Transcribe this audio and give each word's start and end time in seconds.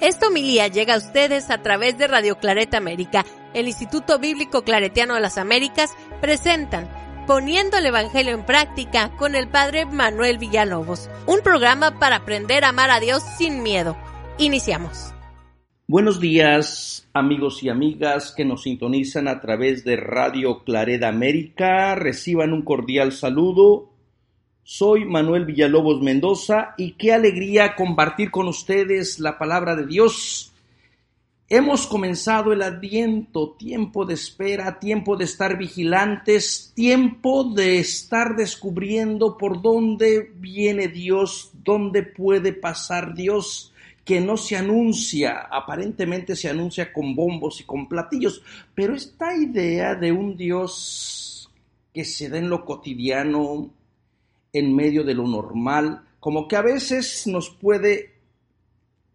Esta 0.00 0.28
homilía 0.28 0.68
llega 0.68 0.94
a 0.94 0.98
ustedes 0.98 1.50
a 1.50 1.60
través 1.60 1.98
de 1.98 2.06
Radio 2.06 2.38
Clareta 2.38 2.78
América. 2.78 3.26
El 3.52 3.68
Instituto 3.68 4.18
Bíblico 4.18 4.62
Claretiano 4.62 5.14
de 5.14 5.20
las 5.20 5.36
Américas 5.36 5.90
presentan 6.22 6.88
Poniendo 7.26 7.76
el 7.76 7.84
Evangelio 7.84 8.32
en 8.32 8.46
Práctica 8.46 9.14
con 9.18 9.34
el 9.34 9.46
Padre 9.46 9.84
Manuel 9.84 10.38
Villalobos, 10.38 11.10
un 11.26 11.42
programa 11.42 11.98
para 11.98 12.16
aprender 12.16 12.64
a 12.64 12.70
amar 12.70 12.90
a 12.90 12.98
Dios 12.98 13.22
sin 13.36 13.62
miedo. 13.62 13.94
Iniciamos. 14.38 15.12
Buenos 15.86 16.18
días, 16.18 17.06
amigos 17.12 17.62
y 17.62 17.68
amigas 17.68 18.32
que 18.34 18.46
nos 18.46 18.62
sintonizan 18.62 19.28
a 19.28 19.40
través 19.40 19.84
de 19.84 19.96
Radio 19.96 20.64
Clareda 20.64 21.08
América. 21.08 21.94
Reciban 21.94 22.54
un 22.54 22.62
cordial 22.62 23.12
saludo 23.12 23.89
soy 24.72 25.04
Manuel 25.04 25.46
Villalobos 25.46 26.00
Mendoza 26.00 26.76
y 26.78 26.92
qué 26.92 27.12
alegría 27.12 27.74
compartir 27.74 28.30
con 28.30 28.46
ustedes 28.46 29.18
la 29.18 29.36
palabra 29.36 29.74
de 29.74 29.84
Dios. 29.84 30.52
Hemos 31.48 31.88
comenzado 31.88 32.52
el 32.52 32.62
adviento, 32.62 33.56
tiempo 33.58 34.06
de 34.06 34.14
espera, 34.14 34.78
tiempo 34.78 35.16
de 35.16 35.24
estar 35.24 35.58
vigilantes, 35.58 36.70
tiempo 36.76 37.52
de 37.52 37.80
estar 37.80 38.36
descubriendo 38.36 39.36
por 39.36 39.60
dónde 39.60 40.30
viene 40.36 40.86
Dios, 40.86 41.50
dónde 41.64 42.04
puede 42.04 42.52
pasar 42.52 43.12
Dios, 43.12 43.72
que 44.04 44.20
no 44.20 44.36
se 44.36 44.56
anuncia, 44.56 45.48
aparentemente 45.50 46.36
se 46.36 46.48
anuncia 46.48 46.92
con 46.92 47.16
bombos 47.16 47.60
y 47.60 47.64
con 47.64 47.88
platillos, 47.88 48.40
pero 48.72 48.94
esta 48.94 49.36
idea 49.36 49.96
de 49.96 50.12
un 50.12 50.36
Dios 50.36 51.50
que 51.92 52.04
se 52.04 52.28
da 52.28 52.38
en 52.38 52.48
lo 52.48 52.64
cotidiano, 52.64 53.68
en 54.52 54.74
medio 54.74 55.04
de 55.04 55.14
lo 55.14 55.26
normal, 55.26 56.02
como 56.18 56.48
que 56.48 56.56
a 56.56 56.62
veces 56.62 57.26
nos 57.26 57.50
puede 57.50 58.20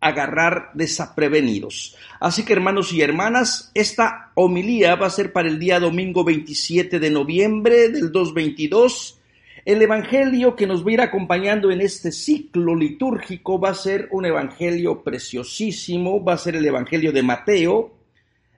agarrar 0.06 0.70
desaprevenidos. 0.76 1.96
Así 2.20 2.44
que 2.46 2.54
hermanos 2.54 2.94
y 2.94 3.02
hermanas, 3.02 3.72
esta 3.74 4.32
homilía 4.36 4.96
va 4.96 5.08
a 5.08 5.10
ser 5.10 5.34
para 5.34 5.48
el 5.48 5.58
día 5.58 5.80
domingo 5.80 6.24
27 6.24 7.00
de 7.00 7.10
noviembre 7.10 7.90
del 7.90 8.12
2022. 8.12 9.20
El 9.66 9.82
evangelio 9.82 10.56
que 10.56 10.68
nos 10.68 10.86
va 10.86 10.92
a 10.92 10.94
ir 10.94 11.02
acompañando 11.02 11.72
en 11.72 11.82
este 11.82 12.12
ciclo 12.12 12.76
litúrgico 12.76 13.60
va 13.60 13.72
a 13.72 13.74
ser 13.74 14.08
un 14.12 14.26
evangelio 14.26 15.02
preciosísimo, 15.02 16.24
va 16.24 16.34
a 16.34 16.38
ser 16.38 16.56
el 16.56 16.66
evangelio 16.68 17.12
de 17.12 17.24
Mateo. 17.24 17.96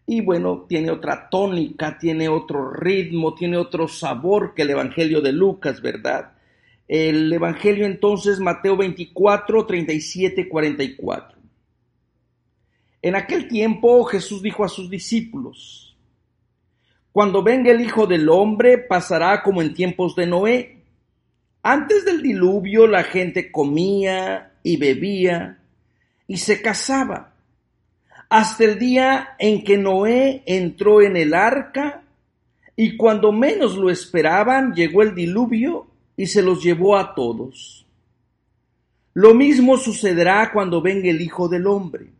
Y 0.05 0.19
bueno, 0.19 0.65
tiene 0.67 0.91
otra 0.91 1.29
tónica, 1.29 1.97
tiene 1.97 2.27
otro 2.27 2.71
ritmo, 2.71 3.33
tiene 3.33 3.55
otro 3.55 3.87
sabor 3.87 4.53
que 4.53 4.63
el 4.63 4.71
evangelio 4.71 5.21
de 5.21 5.31
Lucas, 5.31 5.81
¿verdad? 5.81 6.33
El 6.87 7.33
Evangelio 7.33 7.85
entonces, 7.85 8.39
Mateo 8.39 8.77
24, 8.77 9.65
37, 9.65 10.47
44. 10.47 11.37
En 13.01 13.15
aquel 13.15 13.47
tiempo 13.47 14.03
Jesús 14.05 14.41
dijo 14.41 14.63
a 14.63 14.69
sus 14.69 14.89
discípulos, 14.89 15.97
Cuando 17.11 17.43
venga 17.43 17.71
el 17.71 17.81
Hijo 17.81 18.07
del 18.07 18.29
Hombre 18.29 18.77
pasará 18.77 19.43
como 19.43 19.61
en 19.61 19.73
tiempos 19.73 20.15
de 20.15 20.27
Noé. 20.27 20.83
Antes 21.61 22.05
del 22.05 22.21
diluvio 22.21 22.87
la 22.87 23.03
gente 23.03 23.51
comía 23.51 24.53
y 24.63 24.77
bebía 24.77 25.59
y 26.25 26.37
se 26.37 26.61
casaba, 26.61 27.33
hasta 28.29 28.63
el 28.63 28.79
día 28.79 29.35
en 29.39 29.63
que 29.63 29.77
Noé 29.77 30.43
entró 30.45 31.01
en 31.01 31.17
el 31.17 31.33
arca 31.33 32.03
y 32.75 32.95
cuando 32.95 33.31
menos 33.31 33.75
lo 33.77 33.89
esperaban 33.89 34.73
llegó 34.73 35.01
el 35.01 35.15
diluvio 35.15 35.87
y 36.17 36.25
se 36.25 36.41
los 36.41 36.61
llevó 36.61 36.97
a 36.97 37.15
todos. 37.15 37.85
Lo 39.13 39.33
mismo 39.33 39.77
sucederá 39.77 40.51
cuando 40.51 40.81
venga 40.81 41.09
el 41.09 41.21
Hijo 41.21 41.47
del 41.47 41.67
Hombre. 41.67 42.11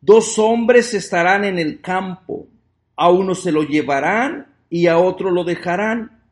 Dos 0.00 0.38
hombres 0.38 0.94
estarán 0.94 1.44
en 1.44 1.58
el 1.58 1.80
campo, 1.80 2.46
a 2.96 3.10
uno 3.10 3.34
se 3.34 3.52
lo 3.52 3.64
llevarán 3.64 4.46
y 4.70 4.86
a 4.86 4.98
otro 4.98 5.30
lo 5.30 5.44
dejarán. 5.44 6.22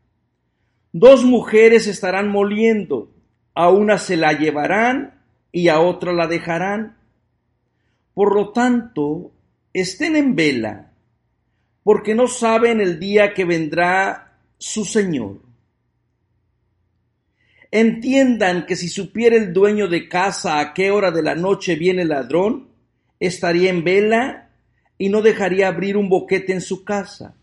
Dos 0.93 1.25
mujeres 1.25 1.87
estarán 1.89 2.29
moliendo, 2.29 3.11
a 3.55 3.69
una 3.69 3.99
se 3.99 4.17
la 4.17 4.33
llevarán 4.33 5.21
y 5.51 5.69
a 5.69 5.81
otra 5.81 6.13
la 6.13 6.27
dejarán. 6.27 6.97
Por 8.15 8.35
lo 8.35 8.51
tanto, 8.53 9.33
estén 9.73 10.17
en 10.17 10.37
vela, 10.37 10.93
porque 11.83 12.15
no 12.15 12.29
saben 12.29 12.81
el 12.81 12.99
día 12.99 13.35
que 13.35 13.45
vendrá 13.45 14.39
su 14.59 14.85
Señor. 14.85 15.46
Entiendan 17.71 18.67
que 18.67 18.77
si 18.77 18.89
supiera 18.89 19.37
el 19.37 19.53
dueño 19.53 19.89
de 19.89 20.09
casa 20.09 20.61
a 20.61 20.73
qué 20.73 20.91
hora 20.91 21.11
de 21.11 21.23
la 21.23 21.35
noche 21.35 21.75
viene 21.75 22.03
el 22.03 22.09
ladrón, 22.09 22.69
estaría 23.19 23.71
en 23.71 23.85
vela 23.85 24.51
y 24.99 25.09
no 25.09 25.23
dejaría 25.23 25.69
abrir 25.69 25.97
un 25.97 26.09
boquete 26.09 26.53
en 26.53 26.61
su 26.61 26.85
casa. 26.85 27.35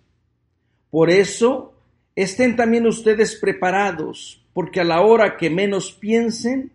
Por 0.90 1.10
eso, 1.10 1.74
estén 2.16 2.56
también 2.56 2.88
ustedes 2.88 3.36
preparados, 3.36 4.46
porque 4.54 4.82
a 4.82 4.84
la 4.84 5.02
hora 5.02 5.38
que 5.38 5.50
menos 5.50 5.92
piensen, 5.92 6.72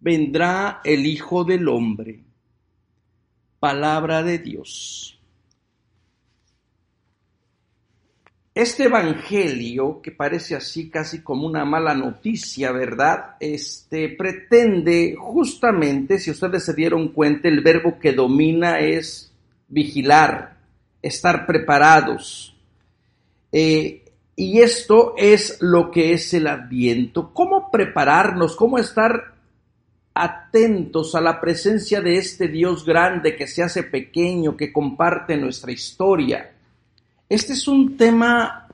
vendrá 0.00 0.80
el 0.84 1.06
Hijo 1.06 1.44
del 1.44 1.68
Hombre. 1.68 2.20
Palabra 3.58 4.22
de 4.22 4.38
Dios. 4.38 5.21
Este 8.54 8.84
evangelio, 8.84 10.02
que 10.02 10.10
parece 10.10 10.54
así 10.54 10.90
casi 10.90 11.22
como 11.22 11.46
una 11.46 11.64
mala 11.64 11.94
noticia, 11.94 12.70
¿verdad? 12.70 13.36
Este 13.40 14.10
pretende 14.10 15.16
justamente, 15.18 16.18
si 16.18 16.30
ustedes 16.32 16.62
se 16.62 16.74
dieron 16.74 17.08
cuenta, 17.08 17.48
el 17.48 17.62
verbo 17.62 17.98
que 17.98 18.12
domina 18.12 18.80
es 18.80 19.32
vigilar, 19.68 20.58
estar 21.00 21.46
preparados. 21.46 22.54
Eh, 23.50 24.04
y 24.36 24.60
esto 24.60 25.14
es 25.16 25.56
lo 25.62 25.90
que 25.90 26.12
es 26.12 26.34
el 26.34 26.46
adviento. 26.46 27.32
¿Cómo 27.32 27.70
prepararnos? 27.70 28.54
¿Cómo 28.54 28.78
estar 28.78 29.32
atentos 30.12 31.14
a 31.14 31.22
la 31.22 31.40
presencia 31.40 32.02
de 32.02 32.18
este 32.18 32.48
Dios 32.48 32.84
grande 32.84 33.34
que 33.34 33.46
se 33.46 33.62
hace 33.62 33.82
pequeño, 33.82 34.58
que 34.58 34.70
comparte 34.70 35.38
nuestra 35.38 35.72
historia? 35.72 36.51
Este 37.32 37.54
es 37.54 37.66
un 37.66 37.96
tema 37.96 38.68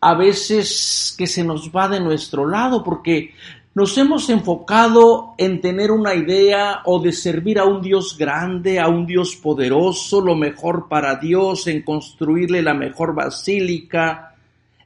a 0.00 0.14
veces 0.14 1.12
que 1.18 1.26
se 1.26 1.42
nos 1.42 1.72
va 1.72 1.88
de 1.88 1.98
nuestro 1.98 2.46
lado 2.46 2.84
porque 2.84 3.34
nos 3.74 3.98
hemos 3.98 4.30
enfocado 4.30 5.34
en 5.38 5.60
tener 5.60 5.90
una 5.90 6.14
idea 6.14 6.82
o 6.84 7.00
de 7.00 7.10
servir 7.10 7.58
a 7.58 7.64
un 7.64 7.82
Dios 7.82 8.16
grande, 8.16 8.78
a 8.78 8.86
un 8.86 9.06
Dios 9.06 9.34
poderoso, 9.34 10.20
lo 10.20 10.36
mejor 10.36 10.86
para 10.88 11.16
Dios, 11.16 11.66
en 11.66 11.82
construirle 11.82 12.62
la 12.62 12.74
mejor 12.74 13.12
basílica, 13.12 14.36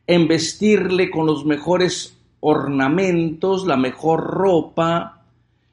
en 0.07 0.27
vestirle 0.27 1.11
con 1.11 1.27
los 1.27 1.45
mejores 1.45 2.17
ornamentos, 2.41 3.67
la 3.67 3.77
mejor 3.77 4.21
ropa, 4.23 5.21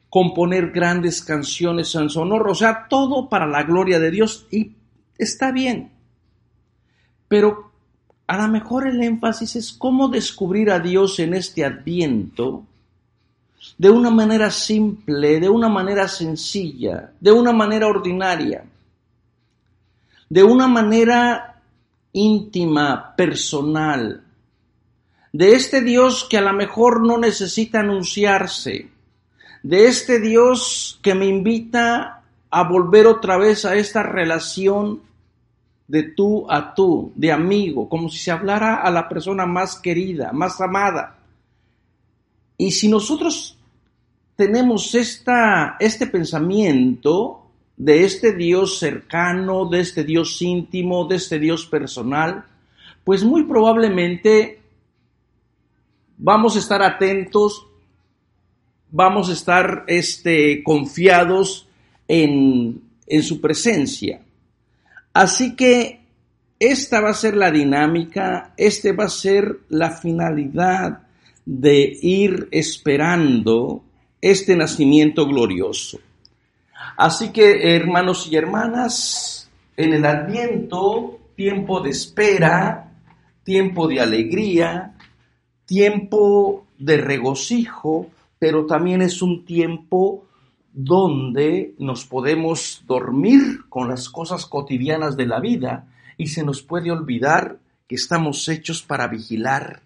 componer 0.10 0.72
grandes 0.72 1.22
canciones 1.22 1.96
en 1.96 2.10
sonoro, 2.10 2.52
o 2.52 2.56
sea, 2.56 2.88
todo 2.90 3.30
para 3.30 3.48
la 3.48 3.64
gloria 3.64 4.02
de 4.02 4.12
Dios 4.12 4.48
y 4.52 4.74
está 5.18 5.54
bien. 5.54 6.01
Pero 7.32 7.72
a 8.28 8.38
lo 8.42 8.50
mejor 8.50 8.88
el 8.88 9.02
énfasis 9.02 9.56
es 9.56 9.72
cómo 9.72 10.10
descubrir 10.10 10.70
a 10.70 10.80
Dios 10.80 11.18
en 11.20 11.34
este 11.34 11.64
adviento 11.64 12.66
de 13.78 13.90
una 13.90 14.10
manera 14.10 14.52
simple, 14.52 15.40
de 15.40 15.48
una 15.48 15.70
manera 15.70 16.10
sencilla, 16.10 17.14
de 17.22 17.32
una 17.32 17.54
manera 17.54 17.88
ordinaria, 17.88 18.66
de 20.28 20.44
una 20.44 20.68
manera 20.68 21.62
íntima, 22.12 23.16
personal, 23.16 24.26
de 25.32 25.56
este 25.56 25.80
Dios 25.80 26.28
que 26.30 26.38
a 26.38 26.42
lo 26.42 26.52
mejor 26.52 27.08
no 27.08 27.18
necesita 27.18 27.80
anunciarse, 27.80 28.90
de 29.64 29.88
este 29.88 30.20
Dios 30.20 31.00
que 31.02 31.16
me 31.16 31.28
invita 31.28 32.24
a 32.50 32.64
volver 32.68 33.08
otra 33.08 33.38
vez 33.38 33.64
a 33.64 33.78
esta 33.78 34.04
relación 34.04 35.10
de 35.92 36.04
tú 36.04 36.50
a 36.50 36.74
tú, 36.74 37.12
de 37.16 37.34
amigo, 37.34 37.90
como 37.90 38.08
si 38.08 38.18
se 38.18 38.32
hablara 38.32 38.76
a 38.76 38.90
la 38.90 39.10
persona 39.10 39.46
más 39.46 39.76
querida, 39.76 40.32
más 40.32 40.62
amada. 40.62 41.18
Y 42.58 42.72
si 42.72 42.88
nosotros 42.88 43.58
tenemos 44.38 44.96
esta, 44.96 45.76
este 45.82 46.08
pensamiento 46.08 47.46
de 47.76 48.06
este 48.06 48.32
Dios 48.32 48.80
cercano, 48.80 49.66
de 49.66 49.82
este 49.82 50.06
Dios 50.06 50.42
íntimo, 50.42 51.08
de 51.10 51.18
este 51.18 51.40
Dios 51.40 51.66
personal, 51.66 52.46
pues 53.04 53.26
muy 53.26 53.44
probablemente 53.44 54.62
vamos 56.18 56.56
a 56.56 56.60
estar 56.60 56.82
atentos, 56.82 57.68
vamos 58.90 59.30
a 59.30 59.34
estar 59.34 59.84
este, 59.88 60.64
confiados 60.64 61.68
en, 62.08 62.82
en 63.08 63.24
su 63.24 63.42
presencia. 63.42 64.22
Así 65.14 65.56
que 65.56 66.02
esta 66.60 67.02
va 67.02 67.10
a 67.10 67.16
ser 67.16 67.36
la 67.36 67.52
dinámica, 67.52 68.54
este 68.56 68.94
va 68.94 69.06
a 69.06 69.10
ser 69.10 69.62
la 69.70 69.92
finalidad 69.92 71.04
de 71.46 71.98
ir 72.02 72.48
esperando 72.52 73.84
este 74.22 74.56
nacimiento 74.56 75.26
glorioso. 75.26 76.00
Así 76.98 77.32
que, 77.32 77.76
hermanos 77.76 78.28
y 78.32 78.36
hermanas, 78.36 79.50
en 79.76 79.94
el 79.94 80.06
Adviento, 80.06 81.20
tiempo 81.36 81.82
de 81.82 81.90
espera, 81.90 82.92
tiempo 83.44 83.88
de 83.88 84.00
alegría, 84.00 84.96
tiempo 85.66 86.68
de 86.78 86.98
regocijo, 86.98 88.08
pero 88.38 88.66
también 88.66 89.02
es 89.02 89.22
un 89.22 89.46
tiempo 89.46 90.26
donde 90.74 91.76
nos 91.80 92.06
podemos 92.06 92.84
dormir 92.88 93.68
con 93.70 93.90
las 93.90 94.10
cosas 94.10 94.46
cotidianas 94.46 95.18
de 95.18 95.26
la 95.26 95.40
vida 95.40 95.88
y 96.18 96.28
se 96.28 96.44
nos 96.44 96.62
puede 96.62 96.92
olvidar 96.92 97.60
que 97.88 97.96
estamos 97.96 98.48
hechos 98.48 98.82
para 98.82 99.08
vigilar, 99.08 99.84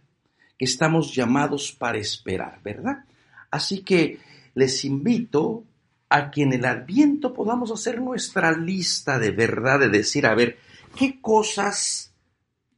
que 0.57 0.65
estamos 0.65 1.13
llamados 1.13 1.71
para 1.71 1.97
esperar, 1.97 2.59
¿verdad? 2.63 3.05
Así 3.49 3.81
que 3.81 4.19
les 4.53 4.85
invito 4.85 5.63
a 6.09 6.29
que 6.29 6.43
en 6.43 6.53
el 6.53 6.65
adviento 6.65 7.33
podamos 7.33 7.71
hacer 7.71 7.99
nuestra 7.99 8.51
lista 8.51 9.17
de 9.17 9.31
verdad, 9.31 9.79
de 9.79 9.89
decir, 9.89 10.27
a 10.27 10.35
ver, 10.35 10.57
¿qué 10.95 11.19
cosas 11.19 12.13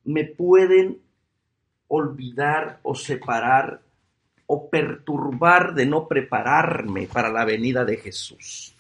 me 0.06 0.24
pueden 0.24 1.00
olvidar 1.88 2.80
o 2.84 2.96
separar 2.96 3.82
o 4.48 4.70
perturbar 4.70 5.74
de 5.74 5.86
no 5.86 6.08
prepararme 6.08 7.08
para 7.08 7.30
la 7.30 7.46
venida 7.46 7.86
de 7.86 7.98
Jesús? 7.98 8.74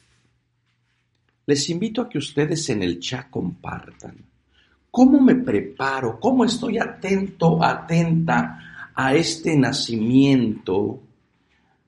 Les 1.45 1.69
invito 1.69 2.01
a 2.01 2.09
que 2.09 2.17
ustedes 2.17 2.69
en 2.69 2.83
el 2.83 2.99
chat 2.99 3.29
compartan. 3.29 4.17
¿Cómo 4.91 5.21
me 5.21 5.35
preparo? 5.35 6.19
¿Cómo 6.19 6.43
estoy 6.43 6.77
atento, 6.77 7.63
atenta 7.63 8.91
a 8.95 9.13
este 9.13 9.55
nacimiento, 9.55 10.99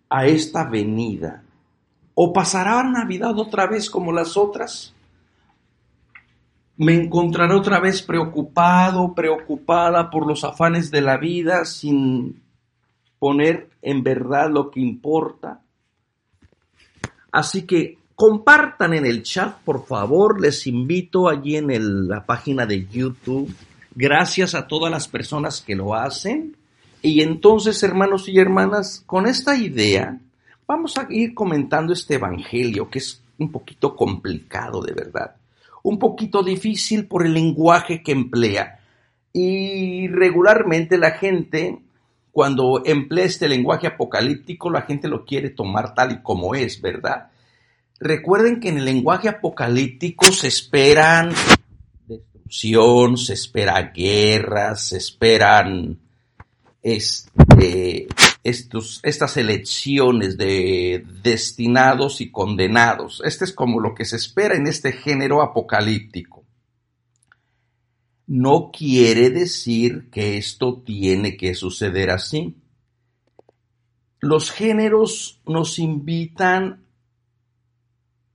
a 0.09 0.25
esta 0.27 0.63
venida? 0.63 1.43
¿O 2.13 2.31
pasará 2.31 2.83
Navidad 2.83 3.37
otra 3.37 3.65
vez 3.67 3.89
como 3.89 4.11
las 4.11 4.37
otras? 4.37 4.93
¿Me 6.77 6.93
encontraré 6.93 7.53
otra 7.53 7.79
vez 7.79 8.01
preocupado, 8.01 9.13
preocupada 9.13 10.09
por 10.09 10.25
los 10.25 10.43
afanes 10.43 10.91
de 10.91 11.01
la 11.01 11.17
vida 11.17 11.65
sin 11.65 12.41
poner 13.19 13.69
en 13.81 14.03
verdad 14.03 14.49
lo 14.49 14.71
que 14.71 14.79
importa? 14.79 15.61
Así 17.31 17.63
que 17.63 17.97
compartan 18.15 18.93
en 18.93 19.05
el 19.05 19.23
chat, 19.23 19.59
por 19.59 19.85
favor, 19.85 20.41
les 20.41 20.65
invito 20.67 21.29
allí 21.29 21.55
en 21.55 22.07
la 22.07 22.25
página 22.25 22.65
de 22.65 22.87
YouTube. 22.87 23.53
Gracias 23.95 24.55
a 24.55 24.67
todas 24.67 24.91
las 24.91 25.07
personas 25.07 25.61
que 25.61 25.75
lo 25.75 25.93
hacen. 25.93 26.55
Y 27.01 27.21
entonces, 27.21 27.81
hermanos 27.83 28.27
y 28.27 28.37
hermanas, 28.39 29.03
con 29.05 29.25
esta 29.25 29.55
idea, 29.55 30.19
vamos 30.67 30.97
a 30.97 31.07
ir 31.09 31.33
comentando 31.33 31.93
este 31.93 32.15
Evangelio, 32.15 32.89
que 32.89 32.99
es 32.99 33.21
un 33.37 33.51
poquito 33.51 33.95
complicado 33.95 34.81
de 34.81 34.93
verdad, 34.93 35.35
un 35.83 35.97
poquito 35.97 36.43
difícil 36.43 37.05
por 37.05 37.25
el 37.25 37.33
lenguaje 37.33 38.03
que 38.03 38.11
emplea. 38.11 38.79
Y 39.31 40.07
regularmente 40.09 40.97
la 40.97 41.11
gente, 41.11 41.79
cuando 42.39 42.83
emplea 42.85 43.25
este 43.25 43.49
lenguaje 43.49 43.85
apocalíptico, 43.85 44.69
la 44.69 44.83
gente 44.83 45.09
lo 45.09 45.25
quiere 45.25 45.49
tomar 45.49 45.93
tal 45.93 46.13
y 46.13 46.21
como 46.21 46.55
es, 46.55 46.79
¿verdad? 46.81 47.31
Recuerden 47.99 48.61
que 48.61 48.69
en 48.69 48.77
el 48.77 48.85
lenguaje 48.85 49.27
apocalíptico 49.27 50.31
se 50.31 50.47
esperan 50.47 51.33
destrucción, 52.07 53.17
se 53.17 53.33
espera 53.33 53.91
guerras, 53.93 54.87
se 54.87 54.95
esperan 54.99 55.99
este, 56.81 58.07
estas 58.41 59.35
elecciones 59.35 60.37
de 60.37 61.03
destinados 61.21 62.21
y 62.21 62.31
condenados. 62.31 63.21
Este 63.25 63.43
es 63.43 63.51
como 63.51 63.81
lo 63.81 63.93
que 63.93 64.05
se 64.05 64.15
espera 64.15 64.55
en 64.55 64.65
este 64.65 64.93
género 64.93 65.41
apocalíptico. 65.41 66.45
No 68.29 68.69
quiere 68.71 69.31
decir 69.31 70.11
que 70.11 70.37
esto 70.37 70.83
tiene 70.85 71.35
que 71.35 71.55
suceder 71.55 72.11
así. 72.11 72.55
Los 74.19 74.51
géneros 74.51 75.41
nos 75.47 75.79
invitan 75.79 76.83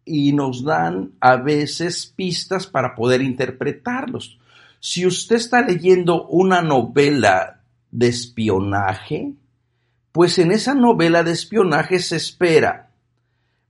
y 0.05 0.33
nos 0.33 0.65
dan 0.65 1.13
a 1.21 1.37
veces 1.37 2.07
pistas 2.07 2.67
para 2.67 2.97
poder 2.97 3.23
interpretarlos. 3.23 4.41
Si 4.81 5.07
usted 5.07 5.37
está 5.37 5.63
leyendo 5.63 6.27
una 6.27 6.61
novela 6.61 7.61
de 7.93 8.09
espionaje, 8.09 9.35
pues 10.11 10.41
en 10.41 10.51
esa 10.51 10.75
novela 10.75 11.23
de 11.23 11.31
espionaje 11.31 12.01
se 12.01 12.17
espera 12.17 12.84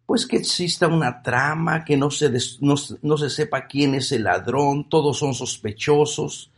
pues 0.07 0.27
que 0.27 0.37
exista 0.37 0.87
una 0.87 1.23
trama, 1.23 1.85
que 1.85 1.97
no 1.97 2.11
se, 2.11 2.31
no, 2.61 3.17
se 3.17 3.31
sepa 3.31 3.67
quién 3.67 3.95
es 3.95 4.13
el 4.13 4.25
ladrón, 4.25 4.89
todos 4.89 5.19
son 5.19 5.35
sospechosos, 5.35 6.51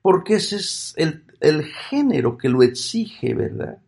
porque 0.00 0.34
ese 0.34 0.56
es 0.56 0.94
el, 0.96 1.24
el 1.40 1.64
género 1.64 2.38
que 2.38 2.48
lo 2.48 2.62
exige, 2.62 3.34
¿verdad? 3.34 3.78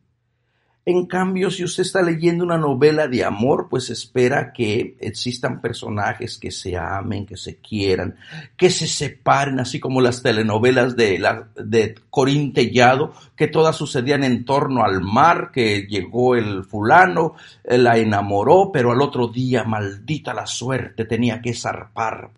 En 0.88 1.06
cambio, 1.06 1.50
si 1.50 1.64
usted 1.64 1.82
está 1.82 2.00
leyendo 2.00 2.44
una 2.44 2.58
novela 2.58 3.08
de 3.08 3.24
amor, 3.24 3.66
pues 3.68 3.90
espera 3.90 4.52
que 4.52 4.96
existan 5.00 5.60
personajes 5.60 6.38
que 6.38 6.52
se 6.52 6.76
amen, 6.76 7.26
que 7.26 7.36
se 7.36 7.56
quieran, 7.56 8.14
que 8.56 8.70
se 8.70 8.86
separen, 8.86 9.58
así 9.58 9.80
como 9.80 10.00
las 10.00 10.22
telenovelas 10.22 10.94
de, 10.94 11.18
la, 11.18 11.48
de 11.56 11.96
Corín 12.08 12.52
Tellado, 12.52 13.12
que 13.34 13.48
todas 13.48 13.74
sucedían 13.74 14.22
en 14.22 14.44
torno 14.44 14.84
al 14.84 15.00
mar, 15.00 15.50
que 15.52 15.88
llegó 15.88 16.36
el 16.36 16.62
fulano, 16.62 17.34
eh, 17.64 17.78
la 17.78 17.98
enamoró, 17.98 18.70
pero 18.72 18.92
al 18.92 19.02
otro 19.02 19.26
día, 19.26 19.64
maldita 19.64 20.34
la 20.34 20.46
suerte, 20.46 21.04
tenía 21.04 21.42
que 21.42 21.52
zarpar 21.52 22.30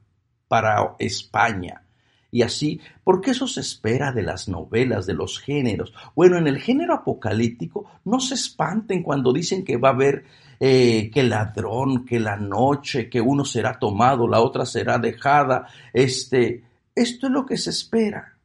para 0.49 0.95
España 0.99 1.83
y 2.31 2.43
así, 2.43 2.81
porque 3.05 3.31
eso 3.31 3.47
se 3.47 3.61
espera 3.61 4.13
de 4.13 4.23
las 4.23 4.49
novelas, 4.49 5.07
de 5.07 5.15
los 5.15 5.39
géneros. 5.39 5.95
Bueno, 6.15 6.37
en 6.37 6.47
el 6.47 6.59
género 6.59 6.95
apocalíptico 6.95 7.91
no 8.05 8.21
se 8.21 8.35
espanten 8.35 9.03
cuando 9.03 9.33
dicen 9.33 9.65
que 9.65 9.79
va 9.79 9.91
a 9.91 9.93
haber 9.95 10.25
eh, 10.61 11.11
que 11.11 11.23
ladrón, 11.23 12.05
que 12.05 12.21
la 12.21 12.37
noche, 12.37 13.09
que 13.09 13.21
uno 13.21 13.45
será 13.45 13.79
tomado, 13.79 14.29
la 14.29 14.41
otra 14.41 14.67
será 14.67 14.99
dejada. 14.99 15.69
Este, 15.93 16.65
esto 16.95 17.29
es 17.29 17.33
lo 17.33 17.47
que 17.47 17.57
se 17.57 17.71
espera. 17.71 18.37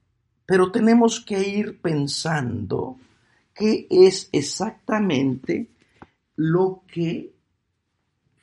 Pero 0.46 0.72
tenemos 0.72 1.20
que 1.20 1.46
ir 1.46 1.82
pensando 1.82 2.98
qué 3.54 3.88
es 3.90 4.30
exactamente 4.32 5.68
lo 6.36 6.84
que 6.88 7.34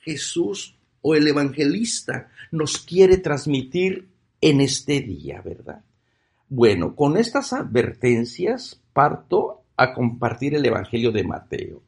Jesús 0.01 0.75
o 1.01 1.15
el 1.15 1.27
evangelista 1.27 2.29
nos 2.51 2.77
quiere 2.77 3.17
transmitir 3.17 4.10
en 4.41 4.61
este 4.61 5.01
día, 5.01 5.41
¿verdad? 5.41 5.83
Bueno, 6.49 6.95
con 6.95 7.15
estas 7.15 7.53
advertencias 7.53 8.81
parto 8.91 9.61
a 9.77 9.93
compartir 9.93 10.55
el 10.55 10.65
Evangelio 10.65 11.11
de 11.11 11.23
Mateo. 11.23 11.81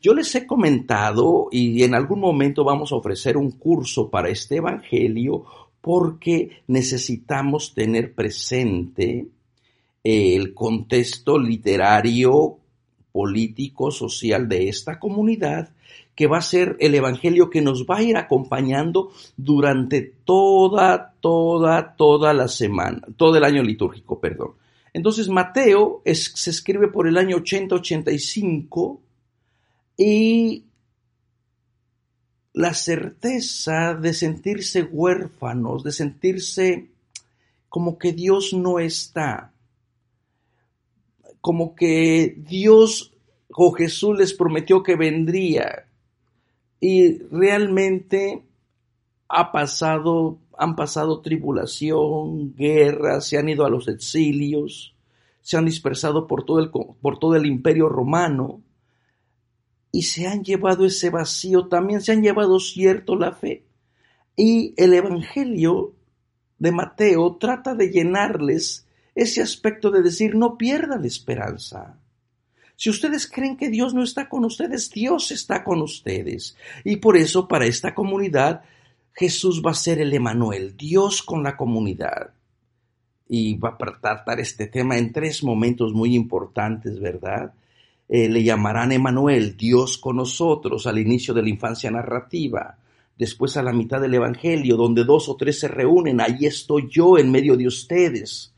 Yo 0.00 0.12
les 0.12 0.34
he 0.34 0.46
comentado 0.46 1.48
y 1.52 1.84
en 1.84 1.94
algún 1.94 2.18
momento 2.18 2.64
vamos 2.64 2.90
a 2.90 2.96
ofrecer 2.96 3.36
un 3.36 3.52
curso 3.52 4.10
para 4.10 4.28
este 4.28 4.56
Evangelio 4.56 5.44
porque 5.80 6.62
necesitamos 6.66 7.74
tener 7.74 8.12
presente 8.12 9.28
el 10.02 10.54
contexto 10.54 11.38
literario, 11.38 12.58
político, 13.12 13.90
social 13.90 14.48
de 14.48 14.68
esta 14.68 14.98
comunidad 14.98 15.70
que 16.14 16.26
va 16.26 16.38
a 16.38 16.42
ser 16.42 16.76
el 16.80 16.94
Evangelio 16.94 17.48
que 17.48 17.62
nos 17.62 17.86
va 17.86 17.98
a 17.98 18.02
ir 18.02 18.16
acompañando 18.16 19.12
durante 19.36 20.02
toda, 20.24 21.14
toda, 21.20 21.94
toda 21.94 22.34
la 22.34 22.48
semana, 22.48 23.02
todo 23.16 23.36
el 23.36 23.44
año 23.44 23.62
litúrgico, 23.62 24.18
perdón. 24.18 24.54
Entonces 24.92 25.28
Mateo 25.28 26.02
se 26.04 26.50
escribe 26.50 26.88
por 26.88 27.06
el 27.06 27.18
año 27.18 27.36
80-85 27.36 28.98
y 29.96 30.64
la 32.54 32.74
certeza 32.74 33.94
de 33.94 34.12
sentirse 34.12 34.82
huérfanos, 34.82 35.84
de 35.84 35.92
sentirse 35.92 36.88
como 37.68 37.96
que 37.96 38.12
Dios 38.12 38.52
no 38.52 38.80
está, 38.80 39.52
como 41.40 41.74
que 41.74 42.36
Dios 42.38 43.14
o 43.50 43.72
Jesús 43.72 44.18
les 44.18 44.34
prometió 44.34 44.82
que 44.82 44.96
vendría, 44.96 45.88
y 46.80 47.18
realmente 47.30 48.44
ha 49.28 49.52
pasado, 49.52 50.38
han 50.56 50.76
pasado 50.76 51.20
tribulación, 51.20 52.54
guerra, 52.54 53.20
se 53.20 53.38
han 53.38 53.48
ido 53.48 53.64
a 53.64 53.70
los 53.70 53.88
exilios, 53.88 54.94
se 55.40 55.56
han 55.56 55.64
dispersado 55.64 56.26
por 56.26 56.44
todo 56.44 56.60
el, 56.60 56.70
por 56.70 57.18
todo 57.18 57.36
el 57.36 57.46
imperio 57.46 57.88
romano 57.88 58.62
y 59.90 60.02
se 60.02 60.26
han 60.26 60.44
llevado 60.44 60.84
ese 60.84 61.10
vacío, 61.10 61.68
también 61.68 62.00
se 62.00 62.12
han 62.12 62.22
llevado 62.22 62.60
cierto 62.60 63.16
la 63.16 63.32
fe. 63.32 63.64
Y 64.36 64.74
el 64.76 64.94
Evangelio 64.94 65.94
de 66.58 66.72
Mateo 66.72 67.36
trata 67.36 67.74
de 67.74 67.90
llenarles 67.90 68.86
ese 69.14 69.42
aspecto 69.42 69.90
de 69.90 70.02
decir, 70.02 70.34
no 70.34 70.56
pierda 70.56 70.98
la 70.98 71.06
esperanza. 71.06 71.98
Si 72.76 72.90
ustedes 72.90 73.28
creen 73.28 73.56
que 73.56 73.70
Dios 73.70 73.92
no 73.92 74.04
está 74.04 74.28
con 74.28 74.44
ustedes, 74.44 74.90
Dios 74.90 75.32
está 75.32 75.64
con 75.64 75.82
ustedes. 75.82 76.56
Y 76.84 76.96
por 76.96 77.16
eso 77.16 77.48
para 77.48 77.66
esta 77.66 77.94
comunidad 77.94 78.62
Jesús 79.12 79.60
va 79.66 79.72
a 79.72 79.74
ser 79.74 80.00
el 80.00 80.14
Emanuel, 80.14 80.76
Dios 80.76 81.22
con 81.22 81.42
la 81.42 81.56
comunidad. 81.56 82.30
Y 83.28 83.56
va 83.56 83.70
a 83.70 83.76
tratar 83.76 84.38
este 84.38 84.68
tema 84.68 84.96
en 84.96 85.12
tres 85.12 85.42
momentos 85.42 85.92
muy 85.92 86.14
importantes, 86.14 87.00
¿verdad? 87.00 87.52
Eh, 88.08 88.28
le 88.28 88.44
llamarán 88.44 88.92
Emanuel, 88.92 89.56
Dios 89.56 89.98
con 89.98 90.16
nosotros, 90.16 90.86
al 90.86 90.98
inicio 90.98 91.34
de 91.34 91.42
la 91.42 91.48
infancia 91.48 91.90
narrativa. 91.90 92.78
Después 93.18 93.56
a 93.56 93.62
la 93.64 93.72
mitad 93.72 94.00
del 94.00 94.14
Evangelio, 94.14 94.76
donde 94.76 95.02
dos 95.02 95.28
o 95.28 95.34
tres 95.34 95.58
se 95.58 95.66
reúnen, 95.66 96.20
ahí 96.20 96.46
estoy 96.46 96.88
yo 96.88 97.18
en 97.18 97.32
medio 97.32 97.56
de 97.56 97.66
ustedes. 97.66 98.54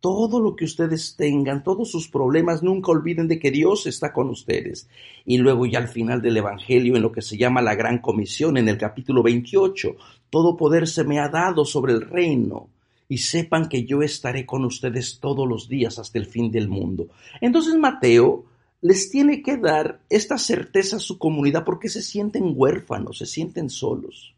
Todo 0.00 0.40
lo 0.40 0.56
que 0.56 0.64
ustedes 0.64 1.14
tengan, 1.14 1.62
todos 1.62 1.90
sus 1.90 2.08
problemas, 2.08 2.62
nunca 2.62 2.90
olviden 2.90 3.28
de 3.28 3.38
que 3.38 3.50
Dios 3.50 3.86
está 3.86 4.12
con 4.12 4.30
ustedes. 4.30 4.88
Y 5.26 5.38
luego 5.38 5.66
ya 5.66 5.78
al 5.78 5.88
final 5.88 6.22
del 6.22 6.38
Evangelio, 6.38 6.96
en 6.96 7.02
lo 7.02 7.12
que 7.12 7.20
se 7.20 7.36
llama 7.36 7.60
la 7.60 7.74
Gran 7.74 7.98
Comisión, 7.98 8.56
en 8.56 8.68
el 8.68 8.78
capítulo 8.78 9.22
28, 9.22 9.96
todo 10.30 10.56
poder 10.56 10.88
se 10.88 11.04
me 11.04 11.18
ha 11.18 11.28
dado 11.28 11.64
sobre 11.64 11.92
el 11.92 12.00
reino. 12.00 12.68
Y 13.08 13.18
sepan 13.18 13.68
que 13.68 13.84
yo 13.84 14.02
estaré 14.02 14.46
con 14.46 14.64
ustedes 14.64 15.18
todos 15.20 15.46
los 15.46 15.68
días 15.68 15.98
hasta 15.98 16.18
el 16.18 16.26
fin 16.26 16.50
del 16.50 16.68
mundo. 16.68 17.08
Entonces 17.40 17.74
Mateo 17.76 18.44
les 18.82 19.10
tiene 19.10 19.42
que 19.42 19.56
dar 19.56 20.00
esta 20.08 20.38
certeza 20.38 20.96
a 20.96 21.00
su 21.00 21.18
comunidad 21.18 21.64
porque 21.64 21.88
se 21.88 22.02
sienten 22.02 22.54
huérfanos, 22.56 23.18
se 23.18 23.26
sienten 23.26 23.68
solos. 23.68 24.34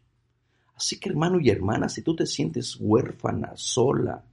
Así 0.75 0.99
que 0.99 1.09
hermano 1.09 1.39
y 1.39 1.49
hermana, 1.49 1.87
si 1.87 2.01
tú 2.01 2.15
te 2.15 2.25
sientes 2.25 2.77
huérfana, 2.79 3.53
sola, 3.55 4.23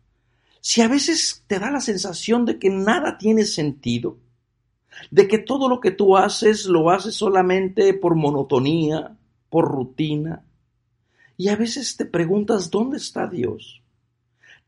si 0.60 0.82
a 0.82 0.88
veces 0.88 1.44
te 1.46 1.58
da 1.58 1.70
la 1.70 1.80
sensación 1.80 2.44
de 2.44 2.58
que 2.58 2.70
nada 2.70 3.18
tiene 3.18 3.44
sentido, 3.44 4.18
de 5.10 5.28
que 5.28 5.38
todo 5.38 5.68
lo 5.68 5.80
que 5.80 5.90
tú 5.90 6.16
haces 6.16 6.66
lo 6.66 6.90
haces 6.90 7.14
solamente 7.14 7.94
por 7.94 8.14
monotonía, 8.14 9.16
por 9.48 9.68
rutina, 9.68 10.44
y 11.36 11.48
a 11.48 11.56
veces 11.56 11.96
te 11.96 12.04
preguntas, 12.04 12.70
¿dónde 12.70 12.98
está 12.98 13.26
Dios? 13.26 13.80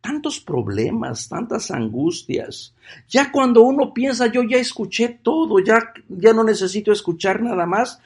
tantos 0.03 0.41
problemas, 0.41 1.29
tantas 1.29 1.71
angustias. 1.71 2.75
Ya 3.09 3.33
cuando 3.33 3.63
uno 3.63 3.95
piensa, 3.95 4.27
yo 4.27 4.43
ya 4.43 4.59
escuché 4.59 5.21
todo, 5.23 5.61
ya, 5.61 5.95
ya 6.09 6.35
no 6.35 6.45
necesito 6.45 6.93
escuchar 6.93 7.41
nada 7.41 7.65
más, 7.65 8.01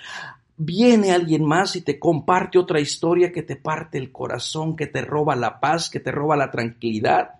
viene 0.58 1.10
alguien 1.10 1.44
más 1.44 1.74
y 1.74 1.80
te 1.80 1.98
comparte 1.98 2.58
otra 2.58 2.80
historia 2.80 3.32
que 3.32 3.42
te 3.42 3.56
parte 3.56 3.98
el 3.98 4.12
corazón, 4.12 4.76
que 4.76 4.86
te 4.86 5.00
roba 5.00 5.34
la 5.34 5.58
paz, 5.58 5.88
que 5.88 5.98
te 5.98 6.12
roba 6.12 6.36
la 6.36 6.50
tranquilidad. 6.50 7.30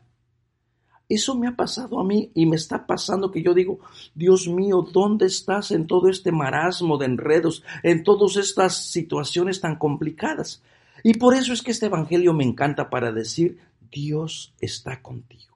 Eso 1.08 1.36
me 1.36 1.46
ha 1.46 1.54
pasado 1.54 2.00
a 2.00 2.04
mí 2.04 2.30
y 2.34 2.46
me 2.46 2.56
está 2.56 2.86
pasando 2.86 3.30
que 3.30 3.42
yo 3.42 3.54
digo, 3.54 3.78
Dios 4.14 4.48
mío, 4.48 4.84
¿dónde 4.92 5.26
estás 5.26 5.70
en 5.70 5.86
todo 5.86 6.08
este 6.08 6.32
marasmo 6.32 6.98
de 6.98 7.06
enredos, 7.06 7.62
en 7.84 8.02
todas 8.02 8.36
estas 8.36 8.76
situaciones 8.76 9.60
tan 9.60 9.76
complicadas? 9.76 10.62
Y 11.04 11.14
por 11.14 11.34
eso 11.34 11.52
es 11.52 11.62
que 11.62 11.70
este 11.70 11.86
Evangelio 11.86 12.32
me 12.32 12.42
encanta 12.42 12.90
para 12.90 13.12
decir, 13.12 13.58
Dios 13.92 14.52
está 14.60 15.00
contigo. 15.00 15.54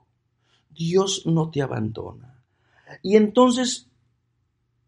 Dios 0.71 1.26
no 1.26 1.50
te 1.50 1.62
abandona. 1.62 2.40
Y 3.02 3.16
entonces, 3.16 3.88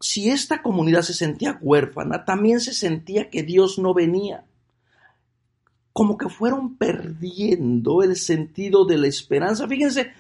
si 0.00 0.31
esta 0.31 0.62
comunidad 0.62 1.02
se 1.02 1.14
sentía 1.14 1.59
huérfana, 1.61 2.25
también 2.25 2.61
se 2.61 2.73
sentía 2.73 3.31
que 3.31 3.42
Dios 3.42 3.78
no 3.78 3.95
venía. 3.95 4.45
Como 5.92 6.16
que 6.16 6.28
fueron 6.28 6.76
perdiendo 6.76 8.02
el 8.02 8.16
sentido 8.16 8.85
de 8.85 8.99
la 8.99 9.09
esperanza. 9.09 9.69
Fíjense, 9.69 10.12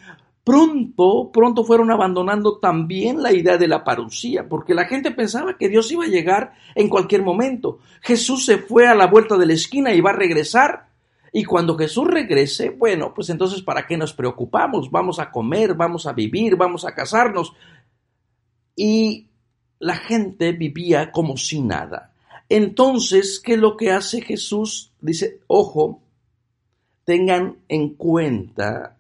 pronto, 0.44 1.30
pronto 1.32 1.64
fueron 1.64 1.90
abandonando 1.90 2.58
también 2.58 3.22
la 3.22 3.32
idea 3.32 3.58
de 3.58 3.68
la 3.68 3.84
parucía, 3.84 4.48
porque 4.48 4.74
la 4.74 4.86
gente 4.86 5.10
pensaba 5.10 5.56
que 5.56 5.68
Dios 5.68 5.90
iba 5.92 6.04
a 6.04 6.08
llegar 6.08 6.52
en 6.74 6.88
cualquier 6.88 7.22
momento. 7.22 7.78
Jesús 8.00 8.44
se 8.44 8.58
fue 8.58 8.86
a 8.86 8.94
la 8.94 9.06
vuelta 9.06 9.36
de 9.36 9.46
la 9.46 9.54
esquina 9.54 9.92
y 9.92 10.00
va 10.00 10.10
a 10.10 10.14
regresar 10.14 10.92
y 11.32 11.44
cuando 11.44 11.78
Jesús 11.78 12.06
regrese, 12.06 12.68
bueno, 12.68 13.14
pues 13.14 13.30
entonces 13.30 13.62
¿para 13.62 13.86
qué 13.86 13.96
nos 13.96 14.12
preocupamos? 14.12 14.90
Vamos 14.90 15.18
a 15.18 15.30
comer, 15.30 15.74
vamos 15.74 16.06
a 16.06 16.12
vivir, 16.12 16.56
vamos 16.56 16.84
a 16.84 16.94
casarnos. 16.94 17.54
Y 18.76 19.28
la 19.78 19.96
gente 19.96 20.52
vivía 20.52 21.10
como 21.10 21.38
si 21.38 21.62
nada. 21.62 22.12
Entonces, 22.50 23.40
¿qué 23.40 23.54
es 23.54 23.58
lo 23.58 23.78
que 23.78 23.92
hace 23.92 24.20
Jesús? 24.20 24.92
Dice, 25.00 25.40
ojo, 25.46 26.02
tengan 27.04 27.56
en 27.66 27.94
cuenta 27.94 28.98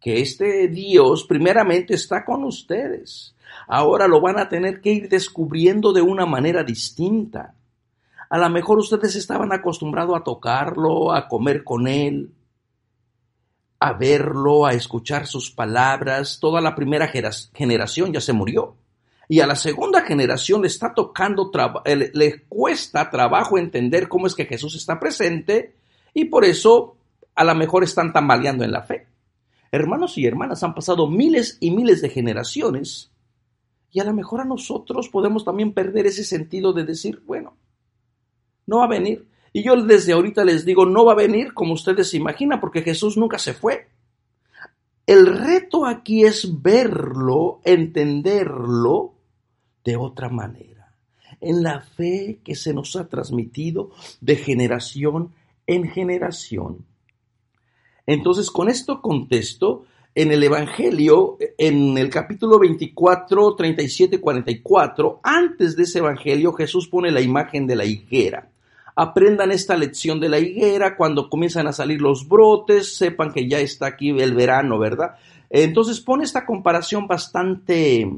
que 0.00 0.20
este 0.20 0.68
Dios 0.68 1.24
primeramente 1.24 1.94
está 1.94 2.24
con 2.24 2.44
ustedes. 2.44 3.34
Ahora 3.66 4.08
lo 4.08 4.20
van 4.20 4.38
a 4.38 4.48
tener 4.48 4.80
que 4.80 4.92
ir 4.92 5.08
descubriendo 5.08 5.92
de 5.92 6.02
una 6.02 6.26
manera 6.26 6.64
distinta. 6.64 7.54
A 8.28 8.38
lo 8.38 8.48
mejor 8.48 8.78
ustedes 8.78 9.16
estaban 9.16 9.52
acostumbrados 9.52 10.16
a 10.16 10.24
tocarlo, 10.24 11.12
a 11.12 11.28
comer 11.28 11.64
con 11.64 11.86
él, 11.86 12.32
a 13.78 13.92
verlo, 13.92 14.66
a 14.66 14.72
escuchar 14.72 15.26
sus 15.26 15.50
palabras. 15.50 16.38
Toda 16.40 16.60
la 16.60 16.74
primera 16.74 17.10
generación 17.52 18.12
ya 18.12 18.20
se 18.20 18.32
murió. 18.32 18.76
Y 19.28 19.40
a 19.40 19.46
la 19.46 19.56
segunda 19.56 20.02
generación 20.02 20.62
le 20.62 20.68
está 20.68 20.92
tocando, 20.92 21.52
eh, 21.84 22.10
le 22.12 22.42
cuesta 22.48 23.10
trabajo 23.10 23.58
entender 23.58 24.08
cómo 24.08 24.26
es 24.26 24.34
que 24.34 24.46
Jesús 24.46 24.74
está 24.74 24.98
presente 24.98 25.76
y 26.12 26.24
por 26.24 26.44
eso 26.44 26.96
a 27.36 27.44
lo 27.44 27.54
mejor 27.54 27.84
están 27.84 28.12
tambaleando 28.12 28.64
en 28.64 28.72
la 28.72 28.82
fe. 28.82 29.09
Hermanos 29.72 30.18
y 30.18 30.26
hermanas, 30.26 30.62
han 30.62 30.74
pasado 30.74 31.06
miles 31.06 31.56
y 31.60 31.70
miles 31.70 32.02
de 32.02 32.10
generaciones 32.10 33.12
y 33.92 34.00
a 34.00 34.04
lo 34.04 34.14
mejor 34.14 34.40
a 34.40 34.44
nosotros 34.44 35.08
podemos 35.08 35.44
también 35.44 35.72
perder 35.72 36.06
ese 36.06 36.24
sentido 36.24 36.72
de 36.72 36.84
decir, 36.84 37.22
bueno, 37.26 37.56
no 38.66 38.78
va 38.78 38.84
a 38.84 38.88
venir. 38.88 39.28
Y 39.52 39.64
yo 39.64 39.74
desde 39.82 40.12
ahorita 40.12 40.44
les 40.44 40.64
digo, 40.64 40.86
no 40.86 41.04
va 41.04 41.12
a 41.12 41.16
venir 41.16 41.54
como 41.54 41.74
ustedes 41.74 42.10
se 42.10 42.16
imaginan, 42.16 42.60
porque 42.60 42.82
Jesús 42.82 43.16
nunca 43.16 43.38
se 43.38 43.52
fue. 43.52 43.88
El 45.06 45.26
reto 45.26 45.86
aquí 45.86 46.24
es 46.24 46.62
verlo, 46.62 47.60
entenderlo 47.64 49.14
de 49.82 49.96
otra 49.96 50.28
manera, 50.28 50.94
en 51.40 51.64
la 51.64 51.80
fe 51.80 52.40
que 52.44 52.54
se 52.54 52.72
nos 52.72 52.94
ha 52.94 53.08
transmitido 53.08 53.90
de 54.20 54.36
generación 54.36 55.32
en 55.66 55.88
generación. 55.88 56.86
Entonces, 58.06 58.50
con 58.50 58.68
esto 58.68 59.00
contesto, 59.00 59.84
en 60.14 60.32
el 60.32 60.42
Evangelio, 60.42 61.38
en 61.56 61.96
el 61.96 62.10
capítulo 62.10 62.58
24, 62.58 63.54
37, 63.54 64.20
44, 64.20 65.20
antes 65.22 65.76
de 65.76 65.84
ese 65.84 65.98
Evangelio, 66.00 66.52
Jesús 66.52 66.88
pone 66.88 67.10
la 67.10 67.20
imagen 67.20 67.66
de 67.66 67.76
la 67.76 67.84
higuera 67.84 68.50
aprendan 69.00 69.50
esta 69.50 69.76
lección 69.76 70.20
de 70.20 70.28
la 70.28 70.38
higuera, 70.38 70.94
cuando 70.94 71.30
comienzan 71.30 71.66
a 71.66 71.72
salir 71.72 72.02
los 72.02 72.28
brotes, 72.28 72.96
sepan 72.96 73.32
que 73.32 73.48
ya 73.48 73.58
está 73.58 73.86
aquí 73.86 74.10
el 74.10 74.34
verano, 74.34 74.78
¿verdad? 74.78 75.16
Entonces 75.48 76.00
pone 76.00 76.24
esta 76.24 76.44
comparación 76.44 77.06
bastante, 77.06 78.10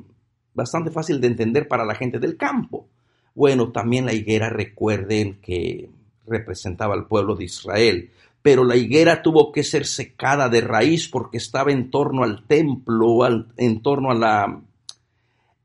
bastante 0.54 0.90
fácil 0.90 1.20
de 1.20 1.28
entender 1.28 1.68
para 1.68 1.84
la 1.84 1.94
gente 1.94 2.18
del 2.18 2.36
campo. 2.36 2.88
Bueno, 3.34 3.70
también 3.70 4.06
la 4.06 4.12
higuera, 4.12 4.50
recuerden 4.50 5.38
que 5.40 5.88
representaba 6.26 6.94
al 6.94 7.06
pueblo 7.06 7.36
de 7.36 7.44
Israel, 7.44 8.10
pero 8.42 8.64
la 8.64 8.76
higuera 8.76 9.22
tuvo 9.22 9.52
que 9.52 9.64
ser 9.64 9.86
secada 9.86 10.48
de 10.48 10.60
raíz 10.60 11.08
porque 11.08 11.38
estaba 11.38 11.72
en 11.72 11.90
torno 11.90 12.24
al 12.24 12.46
templo, 12.46 13.20
en 13.56 13.82
torno 13.82 14.10
a 14.10 14.14
la, 14.14 14.60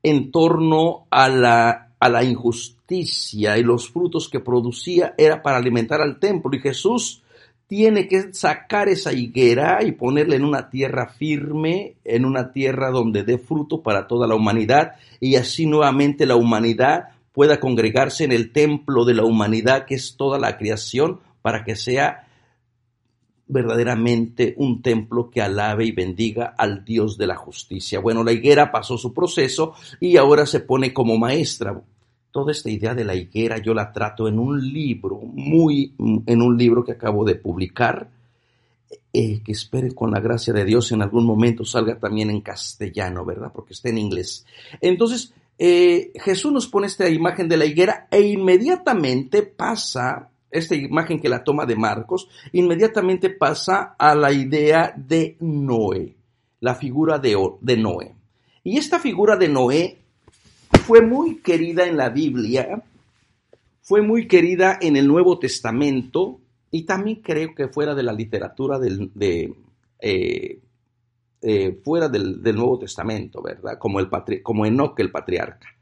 en 0.03 0.31
torno 0.31 1.07
a 1.10 1.27
la 1.27 1.88
a 2.00 2.10
la 2.10 2.24
injusticia 2.24 3.57
y 3.57 3.63
los 3.63 3.89
frutos 3.89 4.29
que 4.29 4.39
producía 4.39 5.13
era 5.17 5.41
para 5.41 5.57
alimentar 5.57 6.01
al 6.01 6.19
templo. 6.19 6.55
Y 6.55 6.60
Jesús 6.60 7.24
tiene 7.67 8.07
que 8.07 8.34
sacar 8.34 8.88
esa 8.88 9.13
higuera 9.13 9.84
y 9.84 9.91
ponerla 9.91 10.36
en 10.36 10.46
una 10.46 10.69
tierra 10.69 11.07
firme, 11.07 11.96
en 12.05 12.25
una 12.25 12.51
tierra 12.51 12.91
donde 12.91 13.24
dé 13.24 13.38
fruto 13.38 13.81
para 13.81 14.07
toda 14.07 14.27
la 14.27 14.36
humanidad 14.36 14.93
y 15.19 15.36
así 15.36 15.65
nuevamente 15.65 16.25
la 16.25 16.36
humanidad 16.36 17.10
pueda 17.34 17.60
congregarse 17.60 18.24
en 18.24 18.31
el 18.31 18.51
templo 18.51 19.05
de 19.05 19.15
la 19.15 19.25
humanidad 19.25 19.86
que 19.86 19.96
es 19.96 20.15
toda 20.15 20.39
la 20.39 20.57
creación 20.57 21.19
para 21.41 21.63
que 21.65 21.75
sea 21.75 22.26
verdaderamente 23.48 24.54
un 24.58 24.82
templo 24.82 25.30
que 25.30 25.42
alabe 25.42 25.86
y 25.86 25.92
bendiga 25.92 26.54
al 26.58 26.84
Dios 26.84 27.18
de 27.18 27.27
la 27.27 27.36
justicia. 27.36 28.00
Bueno, 28.00 28.24
la 28.24 28.32
higuera 28.32 28.72
pasó 28.72 28.98
su 28.98 29.13
proceso 29.13 29.74
y 30.00 30.18
ahora 30.18 30.46
se 30.46 30.60
pone 30.60 30.94
como 30.94 31.18
maestra. 31.18 31.82
Toda 32.32 32.51
esta 32.51 32.70
idea 32.70 32.94
de 32.94 33.06
la 33.06 33.16
higuera 33.16 33.58
yo 33.58 33.74
la 33.74 33.92
trato 33.92 34.27
en 34.27 34.38
un 34.38 34.62
libro, 34.72 35.20
muy, 35.22 35.94
en 35.98 36.42
un 36.42 36.58
libro 36.58 36.84
que 36.84 36.92
acabo 36.92 37.24
de 37.24 37.36
publicar, 37.36 38.10
eh, 39.13 39.42
que 39.44 39.51
esperen 39.51 39.94
con 39.94 40.12
la 40.12 40.20
gracia 40.20 40.54
de 40.54 40.66
Dios 40.66 40.92
en 40.92 41.01
algún 41.01 41.25
momento 41.25 41.66
salga 41.66 41.98
también 41.98 42.30
en 42.30 42.42
castellano, 42.42 43.25
¿verdad? 43.25 43.51
Porque 43.54 43.74
está 43.74 43.89
en 43.89 43.98
inglés. 43.98 44.46
Entonces, 44.82 45.34
eh, 45.58 46.12
Jesús 46.16 46.51
nos 46.51 46.68
pone 46.68 46.88
esta 46.88 47.10
imagen 47.10 47.48
de 47.48 47.58
la 47.58 47.66
higuera 47.66 48.08
e 48.12 48.22
inmediatamente 48.22 49.42
pasa 49.42 50.30
esta 50.58 50.76
imagen 50.76 51.20
que 51.20 51.30
la 51.30 51.44
toma 51.44 51.66
de 51.66 51.76
Marcos, 51.76 52.30
inmediatamente 52.52 53.30
pasa 53.30 53.96
a 53.98 54.16
la 54.16 54.32
idea 54.32 54.94
de 54.96 55.38
Noé, 55.40 56.16
la 56.60 56.76
figura 56.76 57.20
de, 57.20 57.78
Noé. 57.78 58.16
Y 58.64 58.78
esta 58.78 59.00
figura 59.00 59.36
de 59.38 59.50
Noé 59.50 59.98
fue 60.86 61.02
muy 61.02 61.38
querida 61.38 61.86
en 61.86 61.98
la 61.98 62.10
Biblia, 62.10 62.84
fue 63.82 64.02
muy 64.02 64.28
querida 64.28 64.78
en 64.82 64.98
el 64.98 65.08
Nuevo 65.08 65.40
Testamento, 65.40 66.40
y 66.72 66.84
también 66.84 67.22
creo 67.22 67.56
que 67.56 67.70
fuera 67.70 67.96
de 67.96 68.04
la 68.04 68.12
literatura 68.12 68.78
del, 68.78 69.12
de, 69.14 69.54
eh, 70.00 70.60
eh, 71.42 71.80
fuera 71.84 72.10
del, 72.10 72.42
Nuevo 72.44 72.80
Testamento, 72.80 73.42
¿verdad? 73.42 73.78
Como, 73.78 74.00
el 74.00 74.10
como 74.44 74.66
el 74.66 75.12
patriarca. 75.12 75.76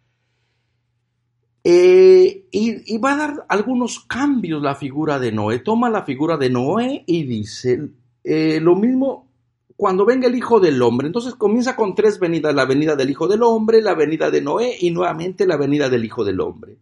Eh, 1.68 2.46
y, 2.52 2.98
va 3.00 3.14
a 3.14 3.18
dar 3.18 3.46
algunos 3.50 4.00
cambios 4.02 4.62
la 4.62 4.76
figura 4.76 5.18
de 5.18 5.32
Noé. 5.32 5.60
Toma 5.60 5.90
la 5.90 6.04
figura 6.04 6.38
de 6.38 6.52
Noé 6.52 7.04
y 7.08 7.24
dice 7.24 7.90
lo 8.24 8.76
mismo 8.76 9.26
cuando 9.76 10.06
venga 10.06 10.28
el 10.28 10.36
Hijo 10.36 10.60
del 10.60 10.82
Hombre. 10.82 11.08
Entonces 11.08 11.36
comienza 11.36 11.76
con 11.76 11.96
tres 11.96 12.20
venidas, 12.20 12.54
la 12.54 12.66
venida 12.66 12.96
del 12.96 13.10
Hijo 13.10 13.28
del 13.28 13.44
Hombre, 13.44 13.82
la 13.82 13.94
venida 13.94 14.32
de 14.32 14.42
Noé 14.42 14.78
y 14.80 14.92
nuevamente 14.92 15.46
la 15.46 15.58
venida 15.58 15.90
del 15.90 16.06
Hijo 16.06 16.24
del 16.24 16.40
Hombre. 16.40 16.78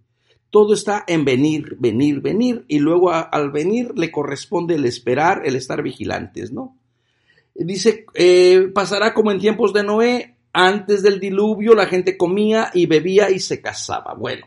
Todo 0.49 0.73
está 0.75 1.03
en 1.07 1.25
venir, 1.25 1.77
venir, 1.79 2.21
venir, 2.21 2.63
y 2.67 2.77
luego 2.77 3.11
al 3.11 3.49
venir 3.51 3.91
le 3.95 4.11
corresponde 4.11 4.75
el 4.75 4.85
esperar, 4.85 5.41
el 5.45 5.55
estar 5.55 5.81
vigilantes, 5.81 6.51
¿no? 6.51 6.77
Dice, 7.55 8.05
eh, 8.13 8.69
pasará 8.73 9.13
como 9.13 9.31
en 9.31 9.39
tiempos 9.39 9.73
de 9.73 9.83
Noé, 9.83 10.35
antes 10.53 11.01
del 11.01 11.19
diluvio 11.19 11.73
la 11.73 11.87
gente 11.87 12.17
comía 12.17 12.69
y 12.71 12.85
bebía 12.85 13.31
y 13.31 13.39
se 13.39 13.61
casaba. 13.61 14.13
Bueno, 14.13 14.45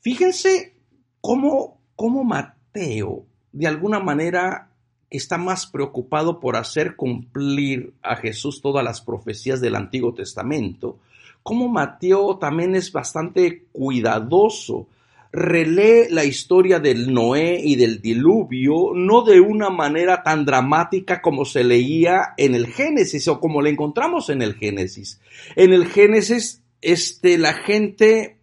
fíjense 0.00 0.74
cómo, 1.20 1.80
cómo 1.96 2.24
Mateo, 2.24 3.24
de 3.52 3.66
alguna 3.66 4.00
manera, 4.00 4.70
está 5.10 5.38
más 5.38 5.66
preocupado 5.66 6.40
por 6.40 6.56
hacer 6.56 6.96
cumplir 6.96 7.94
a 8.02 8.16
Jesús 8.16 8.60
todas 8.60 8.84
las 8.84 9.00
profecías 9.00 9.60
del 9.60 9.74
Antiguo 9.74 10.12
Testamento, 10.14 10.98
como 11.42 11.68
Mateo 11.68 12.36
también 12.36 12.74
es 12.74 12.92
bastante 12.92 13.64
cuidadoso. 13.72 14.86
Relee 15.30 16.08
la 16.10 16.24
historia 16.24 16.78
del 16.78 17.12
Noé 17.12 17.60
y 17.62 17.76
del 17.76 18.00
diluvio 18.00 18.92
no 18.94 19.22
de 19.22 19.40
una 19.40 19.70
manera 19.70 20.22
tan 20.22 20.44
dramática 20.44 21.20
como 21.20 21.44
se 21.44 21.64
leía 21.64 22.34
en 22.36 22.54
el 22.54 22.66
Génesis 22.66 23.28
o 23.28 23.40
como 23.40 23.60
le 23.62 23.70
encontramos 23.70 24.30
en 24.30 24.42
el 24.42 24.54
Génesis. 24.54 25.20
En 25.54 25.72
el 25.72 25.86
Génesis, 25.86 26.62
este, 26.80 27.38
la 27.38 27.54
gente 27.54 28.37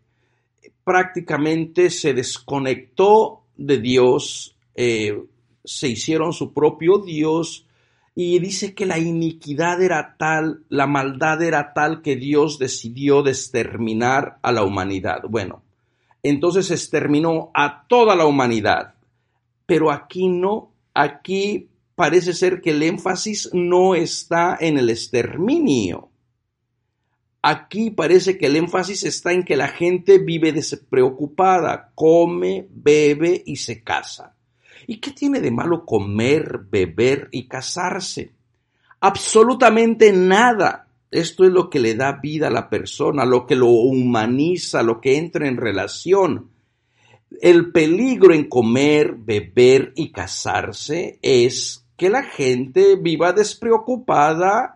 prácticamente 0.86 1.90
se 1.90 2.14
desconectó 2.14 3.42
de 3.58 3.80
Dios, 3.80 4.56
eh, 4.76 5.22
se 5.66 5.90
hicieron 5.90 6.32
su 6.32 6.54
propio 6.54 7.00
Dios, 7.00 7.66
y 8.18 8.40
dice 8.40 8.74
que 8.74 8.86
la 8.86 8.98
iniquidad 8.98 9.82
era 9.82 10.16
tal, 10.18 10.64
la 10.70 10.88
maldad 10.88 11.42
era 11.42 11.74
tal 11.74 12.02
que 12.02 12.16
Dios 12.16 12.58
decidió 12.60 13.28
exterminar 13.28 14.38
a 14.42 14.54
la 14.54 14.64
humanidad. 14.64 15.24
Bueno, 15.28 15.64
entonces 16.24 16.72
exterminó 16.72 17.52
a 17.54 17.86
toda 17.88 18.16
la 18.16 18.26
humanidad. 18.26 18.96
Pero 19.66 19.92
aquí 19.92 20.30
no, 20.30 20.72
aquí 20.94 21.68
parece 21.96 22.34
ser 22.34 22.62
que 22.62 22.70
el 22.70 22.84
énfasis 22.84 23.50
no 23.52 23.96
está 23.96 24.58
en 24.60 24.78
el 24.78 24.90
exterminio. 24.90 26.10
Aquí 27.48 27.92
parece 27.92 28.40
que 28.40 28.48
el 28.48 28.56
énfasis 28.56 29.04
está 29.04 29.32
en 29.32 29.44
que 29.44 29.56
la 29.56 29.68
gente 29.68 30.18
vive 30.18 30.52
despreocupada, 30.52 31.92
come, 31.94 32.68
bebe 32.72 33.44
y 33.46 33.58
se 33.58 33.84
casa. 33.84 34.34
¿Y 34.88 34.98
qué 34.98 35.12
tiene 35.12 35.40
de 35.40 35.52
malo 35.52 35.86
comer, 35.86 36.62
beber 36.68 37.30
y 37.32 37.48
casarse? 37.48 38.32
Absolutamente 39.00 40.12
nada. 40.12 40.88
Esto 41.12 41.46
es 41.46 41.52
lo 41.52 41.70
que 41.70 41.80
le 41.80 41.94
da 41.94 42.14
vida 42.14 42.48
a 42.48 42.50
la 42.50 42.68
persona, 42.68 43.26
lo 43.26 43.46
que 43.46 43.56
lo 43.56 43.68
humaniza, 43.68 44.82
lo 44.82 45.00
que 45.00 45.16
entra 45.16 45.48
en 45.48 45.58
relación. 45.58 46.50
El 47.42 47.72
peligro 47.72 48.34
en 48.34 48.50
comer, 48.50 49.14
beber 49.20 49.94
y 49.96 50.12
casarse 50.12 51.20
es 51.22 51.86
que 51.96 52.10
la 52.10 52.24
gente 52.24 52.96
viva 52.96 53.34
despreocupada 53.34 54.75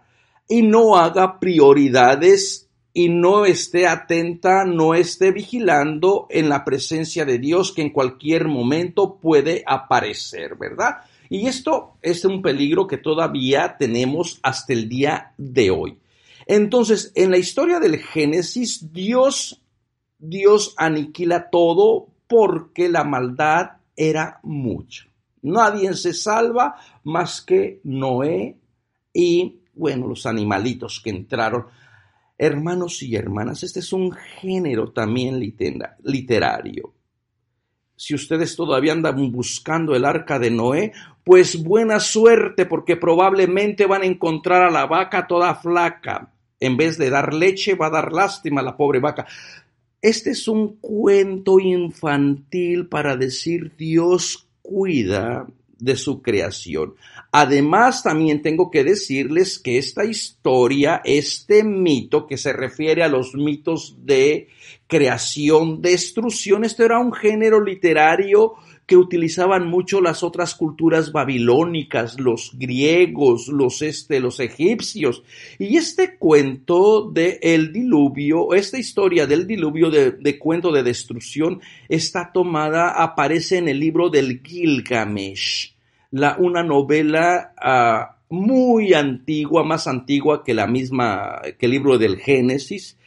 y 0.49 0.63
no 0.63 0.97
haga 0.97 1.39
prioridades 1.39 2.67
y 2.91 3.07
no 3.07 3.45
esté 3.45 3.87
atenta, 3.87 4.65
no 4.65 4.95
esté 4.95 5.31
vigilando 5.31 6.27
en 6.29 6.49
la 6.49 6.65
presencia 6.65 7.23
de 7.23 7.37
Dios 7.37 7.71
que 7.71 7.83
en 7.83 7.91
cualquier 7.91 8.47
momento 8.47 9.17
puede 9.21 9.63
aparecer, 9.65 10.57
¿verdad? 10.57 10.97
Y 11.29 11.47
esto 11.47 11.93
es 12.01 12.25
un 12.25 12.41
peligro 12.41 12.87
que 12.87 12.97
todavía 12.97 13.77
tenemos 13.77 14.39
hasta 14.41 14.73
el 14.73 14.89
día 14.89 15.33
de 15.37 15.69
hoy. 15.69 15.99
Entonces, 16.47 17.11
en 17.13 17.29
la 17.29 17.37
historia 17.37 17.79
del 17.79 17.99
Génesis, 17.99 18.91
Dios, 18.91 19.61
Dios 20.17 20.73
aniquila 20.77 21.51
todo 21.51 22.07
porque 22.27 22.89
la 22.89 23.03
maldad 23.03 23.73
era 23.95 24.39
mucha. 24.41 25.05
Nadie 25.43 25.93
se 25.93 26.13
salva 26.13 26.75
más 27.03 27.41
que 27.41 27.79
Noé 27.83 28.57
y, 29.13 29.58
bueno, 29.79 30.07
los 30.07 30.25
animalitos 30.25 31.01
que 31.03 31.09
entraron 31.09 31.65
Hermanos 32.41 33.03
y 33.03 33.17
hermanas, 33.17 33.63
este 33.63 33.81
es 33.81 33.91
un 33.91 34.13
género 34.13 34.93
también 34.93 35.41
literario. 36.03 36.93
Si 37.97 38.15
ustedes 38.15 38.55
todavía 38.55 38.93
andan 38.93 39.29
buscando 39.29 39.93
el 39.93 40.05
arca 40.05 40.39
de 40.39 40.49
Noé, 40.49 40.93
pues 41.25 41.61
buena 41.61 41.99
suerte 41.99 42.65
porque 42.65 42.95
probablemente 42.95 43.85
van 43.85 44.03
a 44.03 44.05
encontrar 44.05 44.63
a 44.63 44.71
la 44.71 44.85
vaca 44.85 45.27
toda 45.27 45.53
flaca. 45.55 46.31
En 46.61 46.77
vez 46.77 46.97
de 46.97 47.09
dar 47.09 47.33
leche, 47.33 47.75
va 47.75 47.87
a 47.87 47.91
dar 47.91 48.13
lástima 48.13 48.61
a 48.61 48.63
la 48.63 48.77
pobre 48.77 49.01
vaca. 49.01 49.27
Este 50.01 50.29
es 50.29 50.47
un 50.47 50.77
cuento 50.77 51.59
infantil 51.59 52.87
para 52.87 53.17
decir 53.17 53.73
Dios 53.75 54.47
cuida 54.61 55.45
de 55.79 55.95
su 55.95 56.21
creación. 56.21 56.95
Además, 57.31 58.03
también 58.03 58.41
tengo 58.41 58.69
que 58.71 58.83
decirles 58.83 59.59
que 59.59 59.77
esta 59.77 60.05
historia, 60.05 61.01
este 61.03 61.63
mito 61.63 62.27
que 62.27 62.37
se 62.37 62.53
refiere 62.53 63.03
a 63.03 63.07
los 63.07 63.35
mitos 63.35 63.95
de 64.03 64.47
creación, 64.87 65.81
destrucción, 65.81 66.63
esto 66.63 66.83
era 66.83 66.99
un 66.99 67.13
género 67.13 67.63
literario 67.63 68.55
que 68.89 68.97
utilizaban 68.97 69.67
mucho 69.67 70.01
las 70.01 70.23
otras 70.23 70.55
culturas 70.55 71.11
babilónicas, 71.11 72.19
los 72.19 72.51
griegos, 72.57 73.47
los, 73.47 73.83
este, 73.83 74.19
los 74.19 74.39
egipcios. 74.39 75.23
Y 75.59 75.77
este 75.77 76.17
cuento 76.17 77.09
de 77.09 77.39
el 77.43 77.71
diluvio, 77.71 78.55
esta 78.55 78.79
historia 78.79 79.27
del 79.27 79.45
diluvio 79.45 79.91
de, 79.91 80.11
de 80.11 80.39
cuento 80.39 80.71
de 80.71 80.81
destrucción 80.81 81.61
está 81.87 82.31
tomada, 82.33 83.01
aparece 83.01 83.59
en 83.59 83.69
el 83.69 83.79
libro 83.79 84.09
del 84.09 84.41
Gilgamesh 84.43 85.75
la, 86.11 86.35
una 86.37 86.63
novela 86.63 87.53
ah, 87.57 88.15
muy 88.29 88.93
antigua, 88.93 89.63
más 89.63 89.87
antigua 89.87 90.43
que 90.43 90.53
la 90.53 90.67
misma, 90.67 91.41
que 91.57 91.65
el 91.65 91.71
libro 91.71 91.97
del 91.97 92.17
Génesis. 92.17 92.97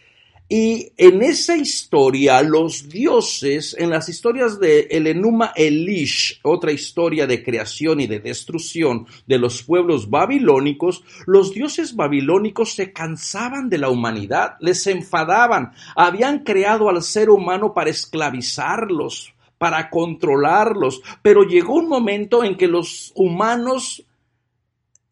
Y 0.48 0.92
en 0.98 1.22
esa 1.22 1.56
historia, 1.56 2.42
los 2.42 2.88
dioses, 2.88 3.74
en 3.78 3.88
las 3.88 4.10
historias 4.10 4.60
de 4.60 4.86
el 4.90 5.06
Enuma 5.06 5.52
Elish, 5.56 6.40
otra 6.42 6.72
historia 6.72 7.26
de 7.26 7.42
creación 7.42 8.00
y 8.00 8.06
de 8.06 8.20
destrucción 8.20 9.06
de 9.26 9.38
los 9.38 9.62
pueblos 9.62 10.10
babilónicos, 10.10 11.04
los 11.26 11.54
dioses 11.54 11.96
babilónicos 11.96 12.74
se 12.74 12.92
cansaban 12.92 13.70
de 13.70 13.78
la 13.78 13.88
humanidad, 13.88 14.56
les 14.60 14.86
enfadaban, 14.86 15.72
habían 15.96 16.40
creado 16.40 16.90
al 16.90 17.02
ser 17.02 17.30
humano 17.30 17.72
para 17.72 17.88
esclavizarlos, 17.90 19.32
para 19.56 19.88
controlarlos, 19.90 21.00
pero 21.22 21.44
llegó 21.44 21.76
un 21.76 21.88
momento 21.88 22.44
en 22.44 22.56
que 22.56 22.66
los 22.66 23.12
humanos 23.14 24.04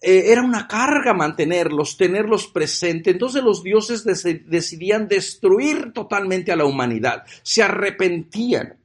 eh, 0.03 0.33
era 0.33 0.43
una 0.43 0.67
carga 0.67 1.13
mantenerlos, 1.13 1.97
tenerlos 1.97 2.47
presentes. 2.47 3.13
Entonces 3.13 3.43
los 3.43 3.63
dioses 3.63 4.05
decidían 4.05 5.09
destruir 5.09 5.93
totalmente 5.93 6.53
a 6.53 6.57
la 6.57 6.65
humanidad, 6.65 7.25
se 7.43 7.63
arrepentían. 7.63 8.77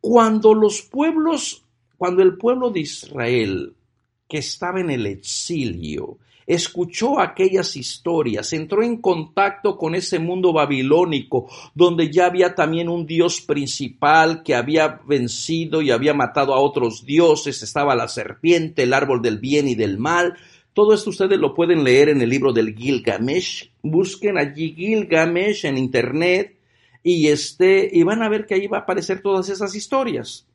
Cuando 0.00 0.54
los 0.54 0.82
pueblos, 0.82 1.64
cuando 1.96 2.22
el 2.22 2.36
pueblo 2.36 2.70
de 2.70 2.80
Israel, 2.80 3.74
que 4.28 4.38
estaba 4.38 4.80
en 4.80 4.90
el 4.90 5.06
exilio, 5.06 6.18
escuchó 6.46 7.18
aquellas 7.18 7.76
historias, 7.76 8.52
entró 8.52 8.82
en 8.82 8.98
contacto 8.98 9.76
con 9.76 9.94
ese 9.94 10.18
mundo 10.18 10.52
babilónico, 10.52 11.50
donde 11.74 12.10
ya 12.10 12.26
había 12.26 12.54
también 12.54 12.88
un 12.88 13.04
dios 13.04 13.40
principal 13.40 14.42
que 14.44 14.54
había 14.54 15.00
vencido 15.06 15.82
y 15.82 15.90
había 15.90 16.14
matado 16.14 16.54
a 16.54 16.60
otros 16.60 17.04
dioses, 17.04 17.62
estaba 17.62 17.96
la 17.96 18.08
serpiente, 18.08 18.84
el 18.84 18.94
árbol 18.94 19.22
del 19.22 19.38
bien 19.38 19.66
y 19.66 19.74
del 19.74 19.98
mal. 19.98 20.36
Todo 20.72 20.94
esto 20.94 21.10
ustedes 21.10 21.38
lo 21.38 21.54
pueden 21.54 21.82
leer 21.82 22.10
en 22.10 22.20
el 22.20 22.28
libro 22.28 22.52
del 22.52 22.74
Gilgamesh. 22.74 23.70
Busquen 23.82 24.38
allí 24.38 24.74
Gilgamesh 24.76 25.64
en 25.64 25.78
internet 25.78 26.58
y 27.02 27.28
este 27.28 27.88
y 27.90 28.02
van 28.02 28.22
a 28.22 28.28
ver 28.28 28.46
que 28.46 28.54
ahí 28.54 28.66
va 28.66 28.78
a 28.78 28.80
aparecer 28.82 29.22
todas 29.22 29.48
esas 29.48 29.74
historias. 29.74 30.46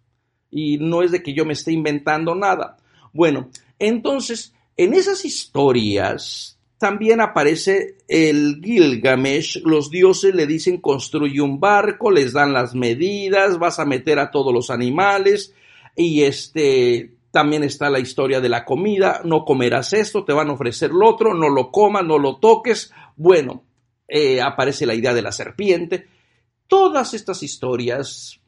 Y 0.52 0.78
no 0.78 1.02
es 1.02 1.12
de 1.12 1.24
que 1.24 1.34
yo 1.34 1.46
me 1.46 1.54
esté 1.54 1.72
inventando 1.72 2.36
nada. 2.36 2.78
Bueno, 3.14 3.50
entonces 3.80 4.54
en 4.84 4.94
esas 4.94 5.26
historias 5.26 6.60
también 6.78 7.22
aparece 7.22 7.98
el 8.08 8.60
Gilgamesh, 8.64 9.62
los 9.64 9.92
dioses 9.92 10.34
le 10.34 10.48
dicen 10.48 10.82
construye 10.82 11.40
un 11.40 11.60
barco, 11.60 12.10
les 12.10 12.34
dan 12.34 12.54
las 12.54 12.74
medidas, 12.74 13.60
vas 13.60 13.78
a 13.78 13.86
meter 13.86 14.18
a 14.18 14.32
todos 14.32 14.52
los 14.52 14.72
animales, 14.72 15.54
y 15.96 16.24
este 16.24 17.14
también 17.30 17.64
está 17.64 17.90
la 17.92 18.00
historia 18.00 18.42
de 18.42 18.50
la 18.50 18.66
comida, 18.66 19.22
no 19.24 19.46
comerás 19.46 19.94
esto, 19.94 20.26
te 20.26 20.34
van 20.34 20.50
a 20.50 20.54
ofrecer 20.54 20.92
lo 20.92 21.08
otro, 21.08 21.36
no 21.36 21.50
lo 21.50 21.72
comas, 21.72 22.04
no 22.04 22.18
lo 22.18 22.38
toques. 22.38 22.92
Bueno, 23.16 23.64
eh, 24.08 24.42
aparece 24.42 24.86
la 24.86 24.96
idea 24.96 25.14
de 25.14 25.22
la 25.22 25.32
serpiente. 25.32 26.08
Todas 26.68 27.14
estas 27.14 27.44
historias 27.44 28.42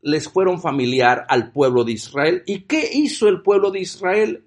les 0.00 0.28
fueron 0.28 0.60
familiar 0.60 1.26
al 1.28 1.52
pueblo 1.52 1.84
de 1.84 1.92
Israel. 1.92 2.42
¿Y 2.46 2.60
qué 2.60 2.88
hizo 2.92 3.28
el 3.28 3.42
pueblo 3.42 3.70
de 3.70 3.80
Israel? 3.80 4.44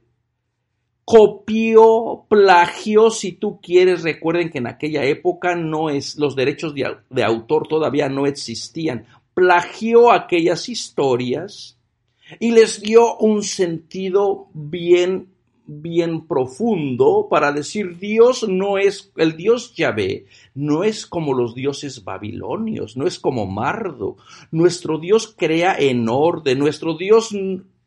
Copió, 1.06 2.26
plagió, 2.28 3.12
si 3.12 3.34
tú 3.34 3.62
quieres. 3.62 4.02
Recuerden 4.02 4.50
que 4.50 4.58
en 4.58 4.68
aquella 4.68 5.04
época 5.04 5.56
no 5.56 5.91
es, 5.91 6.18
los 6.18 6.36
derechos 6.36 6.74
de, 6.74 7.24
autor 7.24 7.68
todavía 7.68 8.10
no 8.10 8.26
existían. 8.26 9.06
Plagió 9.36 10.12
aquellas 10.12 10.68
historias 10.68 11.78
y 12.39 12.52
les 12.52 12.82
dio 12.82 13.18
un 13.18 13.44
sentido 13.44 14.48
bien 14.54 15.30
bien 15.68 16.28
profundo 16.28 17.28
para 17.28 17.52
decir 17.52 17.98
Dios 17.98 18.48
no 18.48 18.78
es 18.78 19.12
el 19.15 19.36
Dios 19.36 19.74
Yahvé, 19.74 20.28
no 20.54 20.84
es 20.84 21.08
como 21.08 21.34
los 21.34 21.56
dioses 21.56 22.04
babilonios, 22.04 22.96
no 22.98 23.08
es 23.08 23.18
como 23.18 23.48
Mardo. 23.48 24.18
Nuestro 24.52 25.00
Dios 25.00 25.34
crea 25.36 25.76
en 25.78 26.08
orden, 26.08 26.60
nuestro 26.60 26.96
Dios 26.96 27.36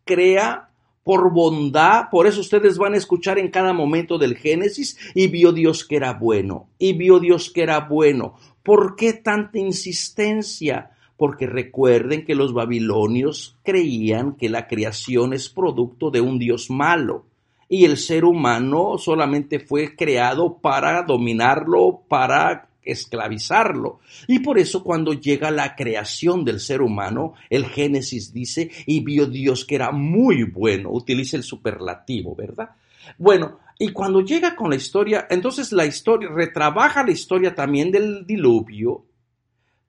crea 0.05 0.68
por 1.05 1.33
bondad, 1.33 2.11
por 2.11 2.27
eso 2.27 2.41
ustedes 2.41 2.79
van 2.79 2.95
a 2.95 2.99
escuchar 2.99 3.39
en 3.39 3.51
cada 3.51 3.73
momento 3.73 4.19
del 4.19 4.37
Génesis 4.37 4.99
y 5.15 5.29
vio 5.29 5.53
Dios 5.53 5.85
que 5.85 5.97
era 5.97 6.13
bueno, 6.13 6.69
y 6.79 6.93
vio 6.93 7.19
Dios 7.19 7.51
que 7.51 7.63
era 7.63 7.81
bueno. 7.81 8.35
¿Por 8.63 8.97
qué 8.97 9.15
tanta 9.15 9.59
insistencia? 9.59 10.91
Porque 11.17 11.47
recuerden 11.47 12.25
que 12.25 12.35
los 12.35 12.53
babilonios 12.53 13.57
creían 13.65 14.37
que 14.37 14.49
la 14.49 14.67
creación 14.69 15.33
es 15.33 15.49
producto 15.49 16.11
de 16.11 16.21
un 16.21 16.39
Dios 16.39 16.71
malo 16.71 17.25
y 17.69 17.85
el 17.85 17.97
ser 17.99 18.25
humano 18.25 18.97
solamente 18.99 19.61
fue 19.61 19.95
creado 19.95 20.59
para 20.59 21.03
dominarlo, 21.03 22.03
para 22.09 22.68
esclavizarlo. 22.90 24.01
Y 24.27 24.40
por 24.40 24.59
eso 24.59 24.83
cuando 24.83 25.12
llega 25.12 25.51
la 25.51 25.77
creación 25.77 26.44
del 26.44 26.61
ser 26.61 26.83
humano, 26.83 27.35
el 27.51 27.66
Génesis 27.66 28.33
dice, 28.33 28.70
y 28.87 29.01
vio 29.01 29.27
Dios 29.27 29.64
que 29.64 29.77
era 29.77 29.92
muy 29.92 30.44
bueno, 30.44 30.90
utiliza 30.90 31.37
el 31.37 31.42
superlativo, 31.42 32.35
¿verdad? 32.35 32.70
Bueno, 33.16 33.59
y 33.79 33.90
cuando 33.92 34.20
llega 34.20 34.57
con 34.57 34.70
la 34.70 34.77
historia, 34.77 35.27
entonces 35.31 35.72
la 35.72 35.87
historia 35.87 36.29
retrabaja 36.29 37.05
la 37.05 37.12
historia 37.12 37.55
también 37.55 37.90
del 37.90 38.27
diluvio 38.27 39.05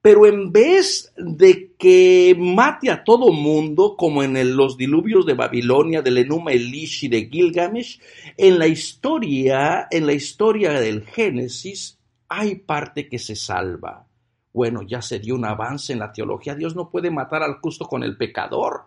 pero 0.02 0.26
en 0.26 0.50
vez 0.50 1.12
de 1.16 1.72
que 1.78 2.34
mate 2.38 2.90
a 2.90 3.04
todo 3.04 3.32
mundo, 3.32 3.96
como 3.98 4.22
en 4.22 4.56
los 4.56 4.78
diluvios 4.78 5.26
de 5.26 5.34
Babilonia, 5.34 6.00
del 6.00 6.18
Enuma 6.18 6.52
Elish 6.52 7.04
y 7.04 7.08
de 7.08 7.28
Gilgamesh, 7.28 8.00
en 8.36 8.58
la 8.58 8.66
historia, 8.66 9.88
en 9.90 10.06
la 10.06 10.14
historia 10.14 10.72
del 10.80 11.04
Génesis, 11.04 11.98
hay 12.30 12.54
parte 12.54 13.08
que 13.08 13.18
se 13.18 13.34
salva. 13.34 14.06
Bueno, 14.52 14.82
ya 14.82 15.02
se 15.02 15.18
dio 15.18 15.34
un 15.34 15.44
avance 15.44 15.92
en 15.92 15.98
la 15.98 16.12
teología. 16.12 16.54
Dios 16.54 16.76
no 16.76 16.88
puede 16.88 17.10
matar 17.10 17.42
al 17.42 17.56
justo 17.60 17.86
con 17.86 18.04
el 18.04 18.16
pecador. 18.16 18.84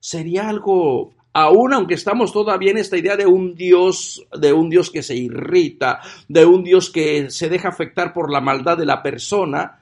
Sería 0.00 0.48
algo, 0.48 1.12
aún 1.34 1.74
aunque 1.74 1.94
estamos 1.94 2.32
todavía 2.32 2.70
en 2.70 2.78
esta 2.78 2.96
idea 2.96 3.16
de 3.16 3.26
un 3.26 3.54
Dios, 3.54 4.26
de 4.36 4.54
un 4.54 4.70
Dios 4.70 4.90
que 4.90 5.02
se 5.02 5.14
irrita, 5.14 6.00
de 6.28 6.46
un 6.46 6.64
Dios 6.64 6.90
que 6.90 7.30
se 7.30 7.50
deja 7.50 7.68
afectar 7.68 8.14
por 8.14 8.32
la 8.32 8.40
maldad 8.40 8.78
de 8.78 8.86
la 8.86 9.02
persona, 9.02 9.80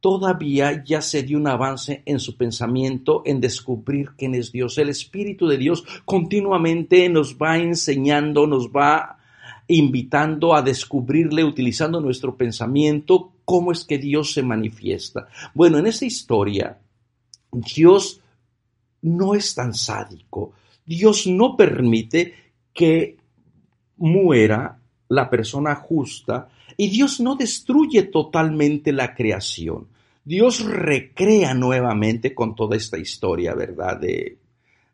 todavía 0.00 0.84
ya 0.84 1.02
se 1.02 1.24
dio 1.24 1.36
un 1.36 1.48
avance 1.48 2.02
en 2.06 2.20
su 2.20 2.36
pensamiento 2.36 3.22
en 3.26 3.40
descubrir 3.40 4.10
quién 4.16 4.36
es 4.36 4.52
Dios. 4.52 4.78
El 4.78 4.88
Espíritu 4.88 5.48
de 5.48 5.58
Dios 5.58 5.84
continuamente 6.04 7.08
nos 7.08 7.36
va 7.36 7.58
enseñando, 7.58 8.46
nos 8.46 8.68
va 8.68 9.19
invitando 9.74 10.54
a 10.54 10.62
descubrirle 10.62 11.44
utilizando 11.44 12.00
nuestro 12.00 12.36
pensamiento 12.36 13.32
cómo 13.44 13.72
es 13.72 13.84
que 13.84 13.98
Dios 13.98 14.32
se 14.32 14.42
manifiesta. 14.42 15.28
Bueno, 15.54 15.78
en 15.78 15.86
esa 15.86 16.04
historia, 16.04 16.78
Dios 17.52 18.20
no 19.02 19.34
es 19.34 19.54
tan 19.54 19.74
sádico. 19.74 20.52
Dios 20.84 21.26
no 21.26 21.56
permite 21.56 22.34
que 22.72 23.16
muera 23.96 24.80
la 25.08 25.28
persona 25.28 25.74
justa 25.74 26.48
y 26.76 26.88
Dios 26.88 27.20
no 27.20 27.36
destruye 27.36 28.04
totalmente 28.04 28.92
la 28.92 29.14
creación. 29.14 29.88
Dios 30.24 30.64
recrea 30.64 31.54
nuevamente 31.54 32.34
con 32.34 32.54
toda 32.54 32.76
esta 32.76 32.98
historia, 32.98 33.54
¿verdad? 33.54 34.00
De, 34.00 34.38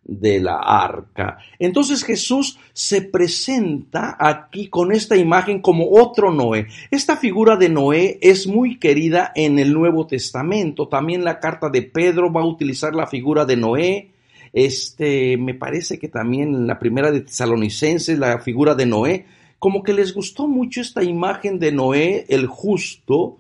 de 0.07 0.41
la 0.41 0.59
arca. 0.59 1.39
Entonces 1.59 2.05
Jesús 2.05 2.59
se 2.73 3.03
presenta 3.03 4.17
aquí 4.19 4.69
con 4.69 4.93
esta 4.93 5.17
imagen 5.17 5.61
como 5.61 5.91
otro 5.91 6.33
Noé. 6.33 6.69
Esta 6.91 7.17
figura 7.17 7.57
de 7.57 7.69
Noé 7.69 8.19
es 8.23 8.47
muy 8.47 8.79
querida 8.79 9.33
en 9.35 9.59
el 9.59 9.73
Nuevo 9.73 10.07
Testamento. 10.07 10.89
También 10.89 11.25
la 11.25 11.41
carta 11.41 11.69
de 11.69 11.83
Pedro 11.83 12.33
va 12.33 12.43
a 12.43 12.47
utilizar 12.47 12.95
la 12.95 13.07
figura 13.07 13.45
de 13.45 13.57
Noé. 13.57 14.11
Este, 14.53 15.37
me 15.37 15.55
parece 15.55 15.99
que 15.99 16.09
también 16.09 16.55
en 16.55 16.67
la 16.67 16.79
primera 16.79 17.11
de 17.11 17.21
Tesalonicenses 17.21 18.19
la 18.19 18.39
figura 18.39 18.75
de 18.75 18.87
Noé 18.87 19.27
como 19.59 19.83
que 19.83 19.93
les 19.93 20.15
gustó 20.15 20.47
mucho 20.47 20.81
esta 20.81 21.03
imagen 21.03 21.59
de 21.59 21.73
Noé, 21.73 22.27
el 22.29 22.47
justo, 22.47 23.39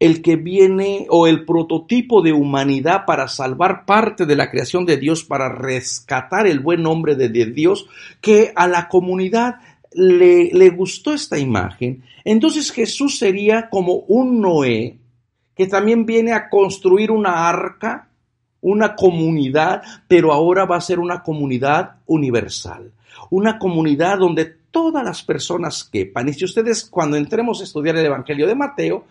el 0.00 0.22
que 0.22 0.36
viene 0.36 1.06
o 1.10 1.26
el 1.26 1.44
prototipo 1.44 2.22
de 2.22 2.32
humanidad 2.32 3.04
para 3.04 3.26
salvar 3.26 3.84
parte 3.84 4.26
de 4.26 4.36
la 4.36 4.50
creación 4.50 4.86
de 4.86 4.96
Dios, 4.96 5.24
para 5.24 5.48
rescatar 5.48 6.46
el 6.46 6.60
buen 6.60 6.82
nombre 6.82 7.16
de 7.16 7.28
Dios, 7.28 7.88
que 8.20 8.52
a 8.54 8.68
la 8.68 8.88
comunidad 8.88 9.56
le, 9.92 10.50
le 10.52 10.70
gustó 10.70 11.12
esta 11.12 11.38
imagen. 11.38 12.04
Entonces 12.24 12.70
Jesús 12.70 13.18
sería 13.18 13.68
como 13.70 13.94
un 14.06 14.40
Noé 14.40 14.98
que 15.56 15.66
también 15.66 16.06
viene 16.06 16.32
a 16.32 16.48
construir 16.48 17.10
una 17.10 17.48
arca, 17.48 18.08
una 18.60 18.94
comunidad, 18.94 19.82
pero 20.06 20.32
ahora 20.32 20.64
va 20.64 20.76
a 20.76 20.80
ser 20.80 21.00
una 21.00 21.24
comunidad 21.24 21.96
universal, 22.06 22.92
una 23.30 23.58
comunidad 23.58 24.18
donde 24.18 24.44
todas 24.70 25.02
las 25.02 25.24
personas 25.24 25.82
quepan. 25.82 26.28
Y 26.28 26.34
si 26.34 26.44
ustedes 26.44 26.84
cuando 26.84 27.16
entremos 27.16 27.60
a 27.60 27.64
estudiar 27.64 27.96
el 27.96 28.06
Evangelio 28.06 28.46
de 28.46 28.54
Mateo, 28.54 29.04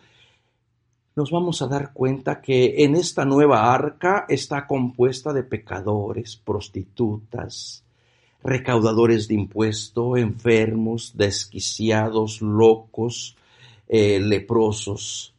nos 1.17 1.31
vamos 1.31 1.63
a 1.63 1.67
dar 1.67 1.93
cuenta 1.93 2.41
que 2.41 2.83
en 2.83 2.95
esta 2.95 3.25
nueva 3.25 3.73
arca 3.73 4.27
está 4.29 4.67
compuesta 4.67 5.33
de 5.33 5.41
pecadores, 5.41 6.35
prostitutas, 6.35 7.83
recaudadores 8.43 9.27
de 9.27 9.33
impuesto, 9.33 10.15
enfermos, 10.15 11.17
desquiciados, 11.17 12.39
locos, 12.39 13.35
eh, 13.87 14.19
leprosos, 14.19 15.33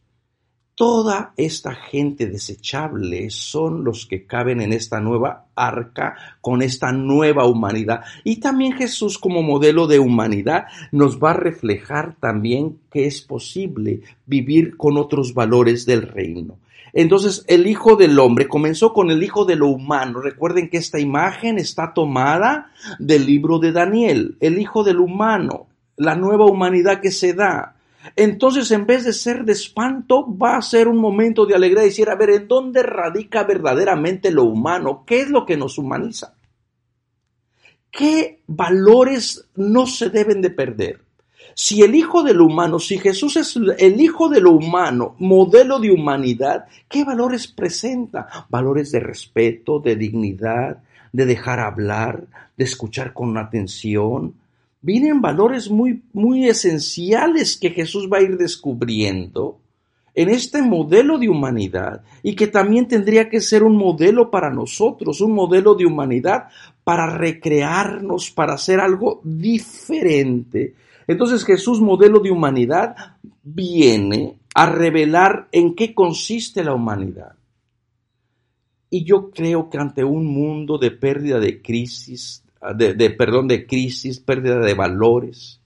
Toda 0.79 1.33
esta 1.37 1.75
gente 1.75 2.29
desechable 2.29 3.31
son 3.31 3.83
los 3.83 4.07
que 4.07 4.27
caben 4.27 4.61
en 4.61 4.73
esta 4.73 5.01
nueva 5.01 5.47
arca 5.57 6.15
con 6.41 6.63
esta 6.63 6.93
nueva 6.93 7.47
humanidad. 7.47 8.03
Y 8.23 8.37
también 8.37 8.75
Jesús 8.75 9.19
como 9.19 9.43
modelo 9.43 9.89
de 9.89 9.99
humanidad 9.99 10.67
nos 10.93 11.19
va 11.19 11.33
a 11.33 11.37
reflejar 11.37 12.15
también 12.21 12.79
que 12.93 13.07
es 13.07 13.23
posible 13.23 14.03
vivir 14.25 14.77
con 14.77 14.99
otros 14.99 15.35
valores 15.35 15.85
del 15.85 16.03
reino. 16.03 16.61
Entonces 16.93 17.45
el 17.49 17.67
Hijo 17.67 17.97
del 17.97 18.17
Hombre 18.17 18.47
comenzó 18.47 18.93
con 18.93 19.11
el 19.11 19.21
Hijo 19.25 19.45
de 19.45 19.57
lo 19.57 19.67
humano. 19.67 20.21
Recuerden 20.21 20.71
que 20.71 20.77
esta 20.77 21.01
imagen 21.01 21.59
está 21.59 21.93
tomada 21.93 22.71
del 23.01 23.27
libro 23.27 23.59
de 23.59 23.73
Daniel, 23.73 24.37
el 24.39 24.61
Hijo 24.61 24.85
del 24.85 25.01
humano, 25.01 25.67
la 25.97 26.15
nueva 26.15 26.47
humanidad 26.47 27.01
que 27.01 27.11
se 27.11 27.35
da 27.35 27.75
entonces 28.17 28.71
en 28.71 28.87
vez 28.87 29.05
de 29.05 29.13
ser 29.13 29.45
de 29.45 29.53
espanto, 29.53 30.27
va 30.37 30.57
a 30.57 30.63
ser 30.63 30.89
un 30.89 30.99
momento 30.99 31.47
de 31.47 31.55
alegría 31.55 31.83
y 31.83 31.87
decir, 31.87 32.09
a 32.11 32.17
ver, 32.17 32.31
¿en 32.31 32.49
dónde 32.49 32.83
radica 32.83 33.45
verdaderamente 33.45 34.31
lo 34.31 34.45
humano? 34.45 35.05
¿Qué 35.07 35.21
es 35.21 35.31
lo 35.31 35.45
que 35.45 35.57
nos 35.57 35.79
humaniza? 35.79 36.35
¿Qué 37.91 38.43
valores 38.47 39.47
no 39.57 39.87
se 39.87 40.11
deben 40.11 40.43
de 40.43 40.51
perder? 40.51 41.01
Si 41.55 41.83
el 41.83 41.95
Hijo 41.95 42.23
de 42.23 42.35
lo 42.35 42.47
humano, 42.47 42.79
si 42.79 42.99
Jesús 42.99 43.37
es 43.37 43.57
el 43.57 44.01
Hijo 44.01 44.29
de 44.29 44.41
lo 44.41 44.53
humano, 44.53 45.17
modelo 45.19 45.81
de 45.81 45.91
humanidad, 45.91 46.67
¿qué 46.89 47.05
valores 47.05 47.49
presenta? 47.49 48.47
Valores 48.49 48.93
de 48.93 49.01
respeto, 49.01 49.81
de 49.81 49.97
dignidad, 49.97 50.83
de 51.13 51.27
dejar 51.27 51.59
hablar, 51.59 52.27
de 52.57 52.65
escuchar 52.65 53.13
con 53.13 53.37
atención, 53.37 54.35
vienen 54.81 55.21
valores 55.21 55.71
muy, 55.71 56.03
muy 56.13 56.49
esenciales 56.49 57.57
que 57.57 57.71
Jesús 57.71 58.09
va 58.13 58.19
a 58.19 58.23
ir 58.23 58.37
descubriendo 58.37 59.61
en 60.15 60.31
este 60.31 60.63
modelo 60.63 61.19
de 61.19 61.29
humanidad 61.29 62.03
y 62.23 62.35
que 62.35 62.49
también 62.49 62.89
tendría 62.89 63.29
que 63.29 63.41
ser 63.41 63.63
un 63.63 63.77
modelo 63.77 64.31
para 64.31 64.51
nosotros, 64.51 65.21
un 65.21 65.33
modelo 65.33 65.75
de 65.75 65.87
humanidad 65.87 66.49
para 66.83 67.17
recrearnos, 67.17 68.31
para 68.31 68.55
hacer 68.55 68.81
algo 68.81 69.21
diferente. 69.23 70.75
Entonces 71.07 71.45
Jesús, 71.45 71.81
modelo 71.81 72.19
de 72.19 72.31
humanidad, 72.33 72.97
viene 73.45 74.39
a 74.55 74.67
revelar 74.67 75.49
en 75.53 75.77
qué 75.77 75.95
consiste 75.95 76.65
la 76.65 76.75
humanidad. 76.75 77.37
Y 78.91 79.05
yo 79.05 79.31
creo 79.31 79.71
que 79.71 79.79
ante 79.79 80.03
un 80.03 80.27
mundo 80.27 80.79
de 80.79 80.91
pérdida 80.91 81.39
de 81.39 81.63
crisis, 81.63 82.43
de, 82.75 83.11
perdón, 83.11 83.49
de 83.49 83.67
crisis, 83.67 84.21
pérdida 84.21 84.59
de 84.59 84.75
valores, 84.75 85.61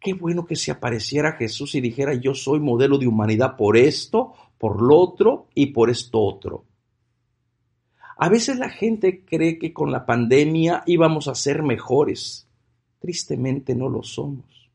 qué 0.00 0.14
bueno 0.14 0.46
que 0.46 0.56
se 0.56 0.70
apareciera 0.70 1.32
Jesús 1.32 1.74
y 1.74 1.80
dijera, 1.80 2.14
yo 2.14 2.34
soy 2.34 2.60
modelo 2.60 2.98
de 2.98 3.06
humanidad 3.06 3.56
por 3.56 3.76
esto, 3.76 4.32
por 4.58 4.82
lo 4.82 4.98
otro 4.98 5.46
y 5.54 5.66
por 5.66 5.90
esto 5.90 6.20
otro. 6.20 6.64
A 8.18 8.28
veces 8.28 8.58
la 8.58 8.70
gente 8.70 9.24
cree 9.24 9.58
que 9.58 9.72
con 9.72 9.92
la 9.92 10.06
pandemia 10.06 10.82
íbamos 10.86 11.28
a 11.28 11.34
ser 11.34 11.62
mejores. 11.62 12.48
Tristemente 12.98 13.74
no 13.74 13.90
lo 13.90 14.02
somos. 14.02 14.70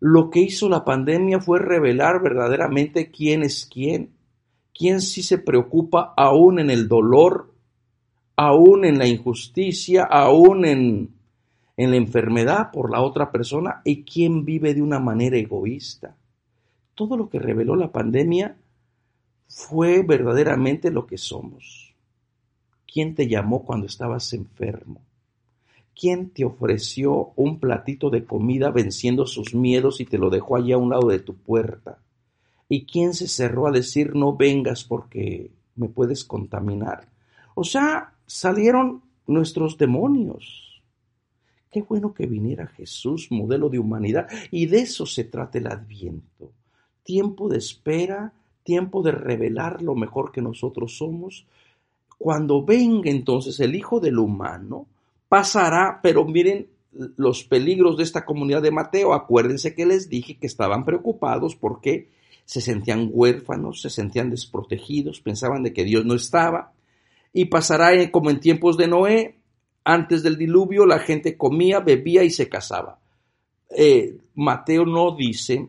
Lo 0.00 0.30
que 0.30 0.40
hizo 0.40 0.68
la 0.68 0.84
pandemia 0.84 1.40
fue 1.40 1.60
revelar 1.60 2.20
verdaderamente 2.20 3.10
quién 3.10 3.42
es 3.42 3.66
quién, 3.66 4.10
quién 4.74 5.00
sí 5.00 5.22
se 5.22 5.38
preocupa 5.38 6.12
aún 6.16 6.58
en 6.58 6.70
el 6.70 6.88
dolor, 6.88 7.54
aún 8.36 8.84
en 8.84 8.98
la 8.98 9.06
injusticia, 9.06 10.04
aún 10.04 10.64
en, 10.66 11.10
en 11.76 11.90
la 11.90 11.96
enfermedad 11.96 12.70
por 12.70 12.90
la 12.90 13.00
otra 13.00 13.32
persona 13.32 13.80
y 13.84 14.02
quién 14.02 14.44
vive 14.44 14.74
de 14.74 14.82
una 14.82 15.00
manera 15.00 15.36
egoísta. 15.36 16.16
Todo 16.94 17.16
lo 17.16 17.28
que 17.28 17.38
reveló 17.38 17.76
la 17.76 17.92
pandemia 17.92 18.56
fue 19.48 20.02
verdaderamente 20.02 20.90
lo 20.90 21.06
que 21.06 21.18
somos. 21.18 21.94
¿Quién 22.90 23.14
te 23.14 23.28
llamó 23.28 23.64
cuando 23.64 23.86
estabas 23.86 24.32
enfermo? 24.32 25.00
¿Quién 25.98 26.30
te 26.30 26.44
ofreció 26.44 27.32
un 27.36 27.58
platito 27.58 28.10
de 28.10 28.24
comida 28.24 28.70
venciendo 28.70 29.26
sus 29.26 29.54
miedos 29.54 30.00
y 30.00 30.04
te 30.04 30.18
lo 30.18 30.28
dejó 30.28 30.56
allá 30.56 30.74
a 30.74 30.78
un 30.78 30.90
lado 30.90 31.08
de 31.08 31.20
tu 31.20 31.34
puerta? 31.34 31.98
¿Y 32.68 32.84
quién 32.84 33.14
se 33.14 33.28
cerró 33.28 33.66
a 33.66 33.70
decir 33.70 34.14
no 34.14 34.36
vengas 34.36 34.84
porque 34.84 35.50
me 35.74 35.88
puedes 35.88 36.24
contaminar? 36.24 37.08
O 37.54 37.64
sea, 37.64 38.12
salieron 38.26 39.02
nuestros 39.26 39.78
demonios. 39.78 40.82
Qué 41.70 41.82
bueno 41.82 42.14
que 42.14 42.26
viniera 42.26 42.66
Jesús, 42.66 43.28
modelo 43.30 43.68
de 43.68 43.78
humanidad, 43.78 44.28
y 44.50 44.66
de 44.66 44.80
eso 44.80 45.04
se 45.06 45.24
trata 45.24 45.58
el 45.58 45.66
adviento. 45.66 46.52
Tiempo 47.02 47.48
de 47.48 47.58
espera, 47.58 48.32
tiempo 48.62 49.02
de 49.02 49.12
revelar 49.12 49.82
lo 49.82 49.94
mejor 49.94 50.32
que 50.32 50.42
nosotros 50.42 50.96
somos, 50.96 51.46
cuando 52.18 52.64
venga 52.64 53.10
entonces 53.10 53.60
el 53.60 53.74
Hijo 53.74 54.00
del 54.00 54.18
Humano, 54.18 54.86
pasará, 55.28 56.00
pero 56.02 56.24
miren 56.24 56.66
los 57.16 57.44
peligros 57.44 57.96
de 57.96 58.04
esta 58.04 58.24
comunidad 58.24 58.62
de 58.62 58.70
Mateo. 58.70 59.12
Acuérdense 59.12 59.74
que 59.74 59.86
les 59.86 60.08
dije 60.08 60.38
que 60.38 60.46
estaban 60.46 60.84
preocupados 60.84 61.56
porque 61.56 62.08
se 62.44 62.60
sentían 62.60 63.10
huérfanos, 63.12 63.82
se 63.82 63.90
sentían 63.90 64.30
desprotegidos, 64.30 65.20
pensaban 65.20 65.62
de 65.62 65.72
que 65.72 65.84
Dios 65.84 66.04
no 66.04 66.14
estaba. 66.14 66.72
Y 67.38 67.44
pasará 67.44 68.10
como 68.10 68.30
en 68.30 68.40
tiempos 68.40 68.78
de 68.78 68.88
Noé, 68.88 69.36
antes 69.84 70.22
del 70.22 70.38
diluvio 70.38 70.86
la 70.86 71.00
gente 71.00 71.36
comía, 71.36 71.80
bebía 71.80 72.24
y 72.24 72.30
se 72.30 72.48
casaba. 72.48 72.98
Eh, 73.68 74.16
Mateo 74.36 74.86
no 74.86 75.14
dice 75.14 75.68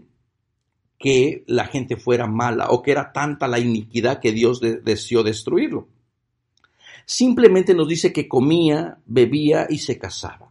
que 0.98 1.44
la 1.46 1.66
gente 1.66 1.98
fuera 1.98 2.26
mala 2.26 2.70
o 2.70 2.82
que 2.82 2.92
era 2.92 3.12
tanta 3.12 3.50
la 3.50 3.60
iniquidad 3.60 4.22
que 4.22 4.32
Dios 4.32 4.62
deseó 4.62 5.24
destruirlo. 5.24 5.90
Simplemente 7.06 7.74
nos 7.74 7.90
dice 7.90 8.14
que 8.14 8.30
comía, 8.30 9.00
bebía 9.06 9.68
y 9.70 9.80
se 9.80 10.00
casaba. 10.00 10.50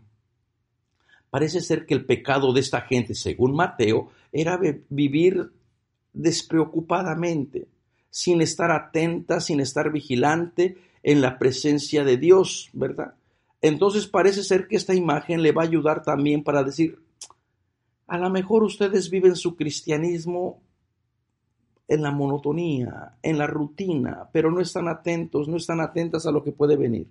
Parece 1.31 1.63
ser 1.63 1.87
que 1.87 1.95
el 1.95 2.05
pecado 2.05 2.53
de 2.53 2.61
esta 2.61 2.83
gente, 2.83 3.15
según 3.15 3.55
Mateo, 3.55 4.11
era 4.33 4.61
vivir 4.91 5.51
despreocupadamente, 6.13 7.69
sin 8.11 8.43
estar 8.43 8.71
atenta, 8.71 9.41
sin 9.41 9.61
estar 9.61 9.91
vigilante 9.91 10.77
en 11.07 11.21
la 11.21 11.39
presencia 11.39 12.03
de 12.03 12.17
Dios, 12.17 12.69
¿verdad? 12.73 13.15
Entonces 13.63 14.09
parece 14.09 14.43
ser 14.43 14.67
que 14.67 14.75
esta 14.75 14.93
imagen 14.93 15.41
le 15.41 15.53
va 15.53 15.63
a 15.63 15.67
ayudar 15.67 16.03
también 16.03 16.43
para 16.43 16.65
decir, 16.65 16.99
a 18.09 18.19
lo 18.19 18.29
mejor 18.29 18.65
ustedes 18.65 19.09
viven 19.09 19.37
su 19.37 19.55
cristianismo 19.55 20.61
en 21.87 22.03
la 22.03 22.11
monotonía, 22.11 23.19
en 23.23 23.39
la 23.39 23.47
rutina, 23.47 24.29
pero 24.33 24.51
no 24.51 24.61
están 24.61 24.89
atentos, 24.89 25.47
no 25.47 25.59
están 25.59 25.81
atentas 25.81 26.27
a 26.27 26.33
lo 26.33 26.43
que 26.43 26.51
puede 26.51 26.77
venir. 26.77 27.07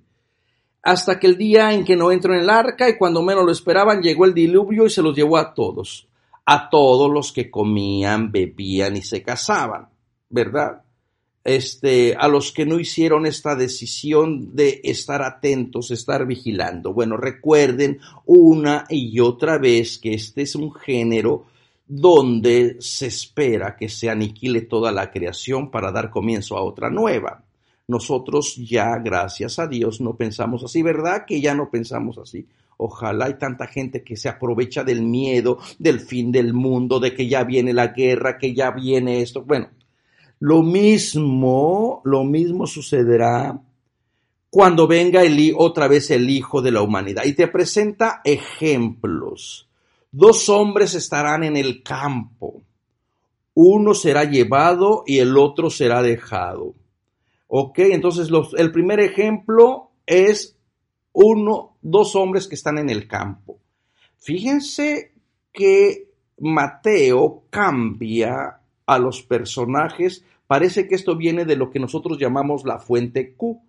Hasta 0.81 1.17
que 1.17 1.27
el 1.27 1.37
día 1.37 1.71
en 1.71 1.85
que 1.85 1.95
no 1.95 2.11
entró 2.11 2.33
en 2.33 2.41
el 2.41 2.49
arca 2.49 2.89
y 2.89 2.97
cuando 2.97 3.21
menos 3.21 3.45
lo 3.45 3.51
esperaban 3.53 4.01
llegó 4.01 4.25
el 4.25 4.33
diluvio 4.33 4.87
y 4.87 4.89
se 4.89 5.01
los 5.01 5.15
llevó 5.15 5.37
a 5.37 5.53
todos, 5.53 6.09
a 6.45 6.69
todos 6.69 7.09
los 7.09 7.31
que 7.31 7.49
comían, 7.49 8.29
bebían 8.29 8.97
y 8.97 9.01
se 9.03 9.23
casaban, 9.23 9.87
¿verdad? 10.29 10.84
Este, 11.45 12.15
a 12.15 12.27
los 12.27 12.51
que 12.51 12.65
no 12.65 12.79
hicieron 12.79 13.27
esta 13.27 13.55
decisión 13.55 14.55
de 14.55 14.81
estar 14.83 15.21
atentos, 15.21 15.91
estar 15.91 16.25
vigilando. 16.25 16.91
Bueno, 16.91 17.17
recuerden 17.17 17.99
una 18.25 18.85
y 18.89 19.19
otra 19.19 19.59
vez 19.59 19.99
que 19.99 20.15
este 20.15 20.41
es 20.41 20.55
un 20.55 20.73
género 20.73 21.45
donde 21.87 22.77
se 22.79 23.05
espera 23.05 23.75
que 23.75 23.89
se 23.89 24.09
aniquile 24.09 24.61
toda 24.61 24.91
la 24.91 25.11
creación 25.11 25.69
para 25.69 25.91
dar 25.91 26.09
comienzo 26.09 26.57
a 26.57 26.63
otra 26.63 26.89
nueva. 26.89 27.43
Nosotros 27.87 28.55
ya, 28.55 28.97
gracias 28.97 29.59
a 29.59 29.67
Dios, 29.67 30.01
no 30.01 30.15
pensamos 30.15 30.63
así, 30.63 30.81
¿verdad? 30.81 31.25
Que 31.27 31.39
ya 31.39 31.53
no 31.53 31.69
pensamos 31.69 32.17
así. 32.17 32.47
Ojalá 32.77 33.25
hay 33.25 33.35
tanta 33.35 33.67
gente 33.67 34.03
que 34.03 34.17
se 34.17 34.27
aprovecha 34.27 34.83
del 34.83 35.03
miedo, 35.03 35.59
del 35.77 35.99
fin 35.99 36.31
del 36.31 36.53
mundo, 36.53 36.99
de 36.99 37.13
que 37.13 37.27
ya 37.27 37.43
viene 37.43 37.71
la 37.71 37.89
guerra, 37.89 38.37
que 38.39 38.53
ya 38.53 38.71
viene 38.71 39.21
esto. 39.21 39.43
Bueno, 39.43 39.69
lo 40.39 40.61
mismo, 40.63 42.01
lo 42.03 42.23
mismo 42.23 42.67
sucederá 42.67 43.61
cuando 44.49 44.87
venga 44.87 45.23
el, 45.23 45.53
otra 45.57 45.87
vez 45.87 46.11
el 46.11 46.29
Hijo 46.29 46.61
de 46.61 46.71
la 46.71 46.81
humanidad 46.81 47.25
y 47.25 47.33
te 47.33 47.47
presenta 47.47 48.21
ejemplos 48.23 49.65
Dos 50.17 50.47
hombres 50.47 50.95
estarán 50.95 51.43
en 51.43 51.57
el 51.57 51.83
campo. 51.83 52.61
Uno 53.53 53.93
será 53.93 54.23
llevado 54.23 55.03
y 55.05 55.19
el 55.19 55.37
otro 55.37 55.69
será 55.69 56.01
dejado. 56.01 56.73
Ok, 57.49 57.79
entonces 57.79 58.29
el 58.57 58.71
primer 58.71 59.01
ejemplo 59.01 59.91
es 60.05 60.55
uno, 61.11 61.75
dos 61.81 62.15
hombres 62.15 62.47
que 62.47 62.55
están 62.55 62.77
en 62.77 62.89
el 62.89 63.09
campo. 63.09 63.59
Fíjense 64.17 65.11
que 65.51 66.13
Mateo 66.39 67.43
cambia 67.49 68.61
a 68.85 68.99
los 68.99 69.21
personajes. 69.21 70.23
Parece 70.47 70.87
que 70.87 70.95
esto 70.95 71.15
viene 71.15 71.45
de 71.45 71.55
lo 71.55 71.71
que 71.71 71.79
nosotros 71.79 72.19
llamamos 72.19 72.65
la 72.65 72.79
fuente 72.79 73.33
Q. 73.33 73.61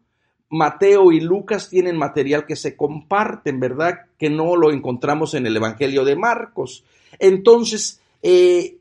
Mateo 0.49 1.11
y 1.11 1.21
Lucas 1.21 1.69
tienen 1.69 1.97
material 1.97 2.47
que 2.47 2.57
se 2.57 2.77
comparten, 2.77 3.59
¿verdad? 3.59 4.07
Que 4.19 4.31
no 4.31 4.57
lo 4.57 4.71
encontramos 4.71 5.35
en 5.35 5.47
el 5.47 5.57
Evangelio 5.57 6.05
de 6.05 6.17
Marcos. 6.17 6.85
Entonces, 7.19 8.01
eh, 8.23 8.79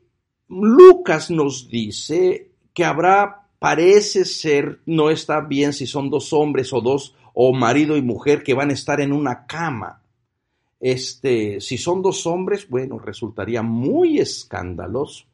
Lucas 0.48 1.30
nos 1.30 1.68
dice 1.68 2.50
que 2.72 2.84
habrá, 2.84 3.48
parece 3.58 4.24
ser, 4.24 4.80
no 4.86 5.10
está 5.10 5.40
bien 5.40 5.72
si 5.72 5.86
son 5.86 6.08
dos 6.08 6.32
hombres 6.32 6.72
o 6.72 6.80
dos, 6.80 7.16
o 7.34 7.52
marido 7.52 7.96
y 7.96 8.02
mujer 8.02 8.42
que 8.42 8.54
van 8.54 8.70
a 8.70 8.74
estar 8.74 9.00
en 9.00 9.12
una 9.12 9.46
cama. 9.46 10.02
Este, 10.78 11.60
si 11.60 11.78
son 11.78 12.00
dos 12.00 12.26
hombres, 12.26 12.68
bueno, 12.68 12.98
resultaría 12.98 13.62
muy 13.62 14.18
escandaloso. 14.18 15.24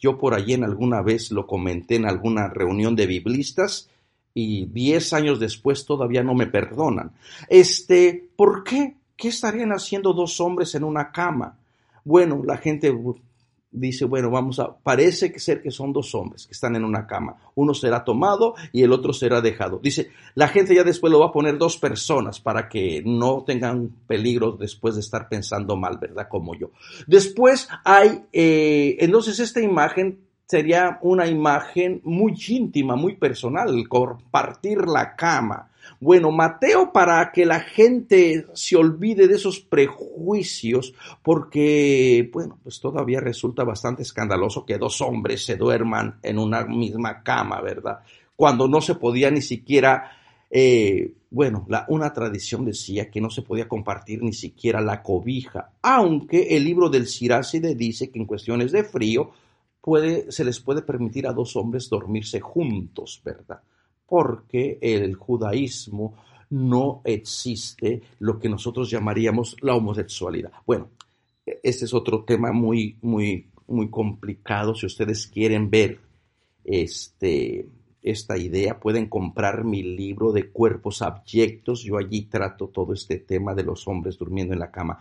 Yo 0.00 0.18
por 0.18 0.34
allí 0.34 0.54
en 0.54 0.64
alguna 0.64 1.02
vez 1.02 1.30
lo 1.30 1.46
comenté 1.46 1.96
en 1.96 2.06
alguna 2.06 2.48
reunión 2.48 2.96
de 2.96 3.06
biblistas 3.06 3.90
y 4.32 4.66
diez 4.66 5.12
años 5.12 5.38
después 5.38 5.84
todavía 5.84 6.22
no 6.22 6.34
me 6.34 6.46
perdonan. 6.46 7.12
Este, 7.48 8.28
¿por 8.34 8.64
qué? 8.64 8.96
¿Qué 9.16 9.28
estarían 9.28 9.72
haciendo 9.72 10.14
dos 10.14 10.40
hombres 10.40 10.74
en 10.74 10.84
una 10.84 11.12
cama? 11.12 11.58
Bueno, 12.04 12.42
la 12.44 12.56
gente 12.56 12.90
dice, 13.70 14.04
bueno, 14.04 14.30
vamos 14.30 14.58
a, 14.58 14.76
parece 14.76 15.38
ser 15.38 15.62
que 15.62 15.70
son 15.70 15.92
dos 15.92 16.14
hombres 16.14 16.46
que 16.46 16.52
están 16.52 16.76
en 16.76 16.84
una 16.84 17.06
cama. 17.06 17.36
Uno 17.54 17.74
será 17.74 18.04
tomado 18.04 18.54
y 18.72 18.82
el 18.82 18.92
otro 18.92 19.12
será 19.12 19.40
dejado. 19.40 19.78
Dice, 19.78 20.10
la 20.34 20.48
gente 20.48 20.74
ya 20.74 20.84
después 20.84 21.12
lo 21.12 21.20
va 21.20 21.26
a 21.26 21.32
poner 21.32 21.58
dos 21.58 21.76
personas 21.78 22.40
para 22.40 22.68
que 22.68 23.02
no 23.04 23.44
tengan 23.44 23.88
peligro 24.06 24.52
después 24.52 24.94
de 24.94 25.00
estar 25.00 25.28
pensando 25.28 25.76
mal, 25.76 25.98
¿verdad? 25.98 26.28
Como 26.28 26.54
yo. 26.54 26.70
Después 27.06 27.68
hay, 27.84 28.24
eh, 28.32 28.96
entonces 29.00 29.38
esta 29.38 29.60
imagen 29.60 30.20
sería 30.46 30.98
una 31.02 31.28
imagen 31.28 32.00
muy 32.02 32.34
íntima, 32.48 32.96
muy 32.96 33.14
personal, 33.14 33.86
compartir 33.88 34.78
la 34.86 35.14
cama. 35.14 35.69
Bueno, 35.98 36.30
Mateo 36.30 36.92
para 36.92 37.32
que 37.32 37.44
la 37.44 37.60
gente 37.60 38.46
se 38.54 38.76
olvide 38.76 39.26
de 39.26 39.34
esos 39.34 39.60
prejuicios, 39.60 40.94
porque, 41.22 42.30
bueno, 42.32 42.58
pues 42.62 42.80
todavía 42.80 43.20
resulta 43.20 43.64
bastante 43.64 44.02
escandaloso 44.02 44.64
que 44.64 44.78
dos 44.78 45.00
hombres 45.00 45.44
se 45.44 45.56
duerman 45.56 46.18
en 46.22 46.38
una 46.38 46.64
misma 46.64 47.22
cama, 47.22 47.60
¿verdad? 47.60 48.00
Cuando 48.36 48.68
no 48.68 48.80
se 48.80 48.94
podía 48.94 49.30
ni 49.30 49.42
siquiera, 49.42 50.12
eh, 50.50 51.14
bueno, 51.30 51.66
la, 51.68 51.84
una 51.88 52.12
tradición 52.12 52.64
decía 52.64 53.10
que 53.10 53.20
no 53.20 53.30
se 53.30 53.42
podía 53.42 53.68
compartir 53.68 54.22
ni 54.22 54.32
siquiera 54.32 54.80
la 54.80 55.02
cobija, 55.02 55.72
aunque 55.82 56.56
el 56.56 56.64
libro 56.64 56.88
del 56.88 57.06
Siracide 57.06 57.74
dice 57.74 58.10
que 58.10 58.18
en 58.18 58.26
cuestiones 58.26 58.72
de 58.72 58.84
frío, 58.84 59.30
puede, 59.80 60.30
se 60.30 60.44
les 60.44 60.60
puede 60.60 60.82
permitir 60.82 61.26
a 61.26 61.32
dos 61.32 61.56
hombres 61.56 61.88
dormirse 61.88 62.40
juntos, 62.40 63.20
¿verdad? 63.24 63.60
Porque 64.10 64.76
el 64.82 65.14
judaísmo 65.14 66.16
no 66.50 67.00
existe 67.04 68.02
lo 68.18 68.40
que 68.40 68.48
nosotros 68.48 68.90
llamaríamos 68.90 69.56
la 69.60 69.76
homosexualidad. 69.76 70.50
Bueno, 70.66 70.88
este 71.62 71.84
es 71.84 71.94
otro 71.94 72.24
tema 72.24 72.50
muy, 72.50 72.98
muy, 73.02 73.46
muy 73.68 73.88
complicado. 73.88 74.74
Si 74.74 74.86
ustedes 74.86 75.28
quieren 75.28 75.70
ver 75.70 76.00
este, 76.64 77.68
esta 78.02 78.36
idea, 78.36 78.80
pueden 78.80 79.08
comprar 79.08 79.62
mi 79.62 79.84
libro 79.84 80.32
de 80.32 80.50
cuerpos 80.50 81.02
abyectos. 81.02 81.84
Yo 81.84 81.96
allí 81.96 82.22
trato 82.22 82.66
todo 82.66 82.92
este 82.92 83.18
tema 83.18 83.54
de 83.54 83.62
los 83.62 83.86
hombres 83.86 84.18
durmiendo 84.18 84.52
en 84.52 84.58
la 84.58 84.72
cama. 84.72 84.98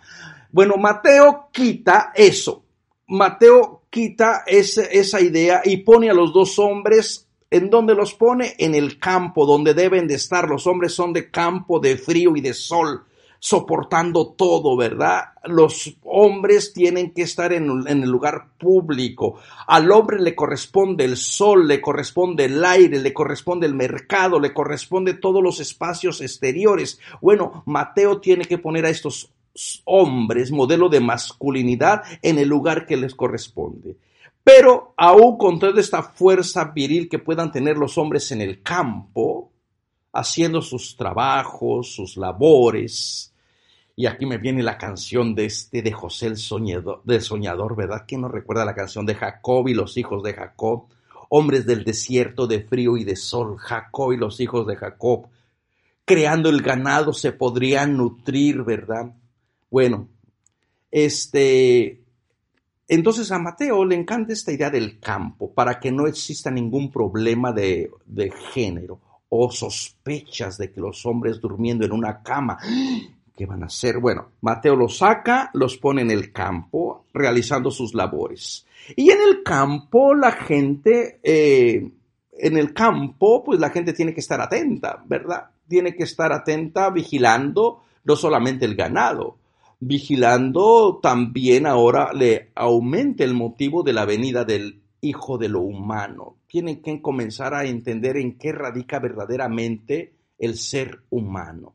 Bueno, 0.51 0.77
Mateo 0.77 1.49
quita 1.51 2.11
eso. 2.13 2.63
Mateo 3.07 3.85
quita 3.89 4.43
esa 4.45 5.19
idea 5.19 5.63
y 5.65 5.77
pone 5.77 6.11
a 6.11 6.13
los 6.13 6.31
dos 6.31 6.59
hombres 6.59 7.28
¿En 7.51 7.71
dónde 7.71 7.95
los 7.95 8.13
pone? 8.13 8.53
En 8.59 8.75
el 8.75 8.99
campo, 8.99 9.45
donde 9.45 9.73
deben 9.73 10.07
de 10.07 10.15
estar. 10.15 10.47
Los 10.47 10.67
hombres 10.67 10.93
son 10.93 11.13
de 11.13 11.31
campo, 11.31 11.79
de 11.79 11.97
frío 11.97 12.35
y 12.35 12.41
de 12.41 12.53
sol, 12.53 13.05
soportando 13.39 14.33
todo, 14.33 14.77
¿verdad? 14.77 15.29
Los 15.45 15.95
hombres 16.03 16.73
tienen 16.73 17.11
que 17.11 17.23
estar 17.23 17.51
en, 17.51 17.87
en, 17.87 18.03
el 18.03 18.09
lugar 18.09 18.49
público. 18.59 19.39
Al 19.65 19.91
hombre 19.91 20.19
le 20.19 20.35
corresponde 20.35 21.05
el 21.05 21.17
sol, 21.17 21.67
le 21.67 21.81
corresponde 21.81 22.45
el 22.45 22.63
aire, 22.63 22.99
le 22.99 23.13
corresponde 23.13 23.65
el 23.65 23.73
mercado, 23.73 24.39
le 24.39 24.53
corresponde 24.53 25.15
todos 25.15 25.41
los 25.41 25.59
espacios 25.59 26.21
exteriores. 26.21 26.99
Bueno, 27.19 27.63
Mateo 27.65 28.19
tiene 28.19 28.45
que 28.45 28.59
poner 28.59 28.85
a 28.85 28.89
estos 28.89 29.31
hombres, 29.85 30.51
modelo 30.51 30.87
de 30.87 30.99
masculinidad, 30.99 32.03
en 32.21 32.37
el 32.37 32.47
lugar 32.47 32.85
que 32.85 32.97
les 32.97 33.15
corresponde. 33.15 33.97
Pero 34.43 34.93
aún 34.97 35.37
con 35.37 35.59
toda 35.59 35.79
esta 35.79 36.01
fuerza 36.03 36.71
viril 36.73 37.07
que 37.09 37.19
puedan 37.19 37.51
tener 37.51 37.77
los 37.77 37.97
hombres 37.97 38.31
en 38.31 38.41
el 38.41 38.61
campo, 38.61 39.51
haciendo 40.11 40.61
sus 40.61 40.95
trabajos, 40.95 41.93
sus 41.93 42.17
labores, 42.17 43.29
y 43.99 44.05
aquí 44.05 44.25
me 44.25 44.37
viene 44.37 44.63
la 44.63 44.77
canción 44.77 45.35
de 45.35 45.43
este 45.43 45.81
de 45.81 45.91
José 45.91 46.27
el 46.27 46.37
soñador, 46.37 47.01
del 47.03 47.21
soñador, 47.21 47.75
¿verdad? 47.75 48.05
¿Quién 48.07 48.21
no 48.21 48.29
recuerda 48.29 48.63
la 48.63 48.73
canción 48.73 49.05
de 49.05 49.13
Jacob 49.13 49.67
y 49.67 49.73
los 49.73 49.97
hijos 49.97 50.23
de 50.23 50.33
Jacob? 50.33 50.85
Hombres 51.27 51.65
del 51.65 51.83
desierto 51.83 52.47
de 52.47 52.61
frío 52.61 52.95
y 52.95 53.03
de 53.03 53.17
sol, 53.17 53.57
Jacob 53.57 54.13
y 54.13 54.17
los 54.17 54.39
hijos 54.39 54.65
de 54.67 54.77
Jacob. 54.77 55.27
Creando 56.05 56.49
el 56.49 56.61
ganado 56.61 57.11
se 57.11 57.33
podrían 57.33 57.97
nutrir, 57.97 58.63
¿verdad? 58.63 59.13
Bueno, 59.69 60.07
este 60.91 62.01
entonces 62.89 63.31
a 63.31 63.37
Mateo 63.37 63.85
le 63.85 63.93
encanta 63.93 64.33
esta 64.33 64.51
idea 64.51 64.71
del 64.71 64.99
campo 64.99 65.53
para 65.53 65.79
que 65.79 65.91
no 65.91 66.07
exista 66.07 66.49
ningún 66.49 66.91
problema 66.91 67.53
de, 67.53 67.91
género 68.51 68.99
o 69.29 69.51
sospechas 69.51 70.57
de 70.57 70.71
que 70.71 70.81
los 70.81 71.05
hombres 71.05 71.39
durmiendo 71.39 71.85
en 71.85 71.91
una 71.91 72.23
cama, 72.23 72.57
¿qué 73.37 73.45
van 73.45 73.61
a 73.61 73.67
hacer? 73.67 73.99
Bueno, 73.99 74.31
Mateo 74.41 74.75
los 74.75 74.97
saca, 74.97 75.51
los 75.53 75.77
pone 75.77 76.01
en 76.01 76.09
el 76.09 76.33
campo 76.33 77.05
realizando 77.13 77.69
sus 77.69 77.93
labores. 77.93 78.65
Y 78.95 79.11
en 79.11 79.21
el 79.21 79.43
campo 79.43 80.15
la 80.15 80.31
gente, 80.31 81.19
eh, 81.21 81.91
en 82.39 82.57
el 82.57 82.73
campo 82.73 83.43
pues 83.43 83.59
la 83.59 83.69
gente 83.69 83.93
tiene 83.93 84.15
que 84.15 84.21
estar 84.21 84.41
atenta, 84.41 85.03
¿verdad? 85.05 85.51
Tiene 85.67 85.93
que 85.93 86.05
estar 86.05 86.33
atenta 86.33 86.89
vigilando 86.89 87.83
no 88.03 88.15
solamente 88.15 88.65
el 88.65 88.75
ganado, 88.75 89.37
vigilando 89.79 90.99
también 91.01 91.65
ahora 91.65 92.11
le 92.13 92.51
aumente 92.55 93.23
el 93.23 93.33
motivo 93.33 93.83
de 93.83 93.93
la 93.93 94.05
venida 94.05 94.43
del 94.43 94.81
Hijo 95.01 95.37
de 95.37 95.47
lo 95.47 95.61
humano. 95.61 96.35
Tienen 96.45 96.81
que 96.81 97.01
comenzar 97.01 97.53
a 97.53 97.63
entender 97.63 98.17
en 98.17 98.37
qué 98.37 98.51
radica 98.51 98.99
verdaderamente 98.99 100.13
el 100.37 100.57
ser 100.57 101.03
humano. 101.09 101.73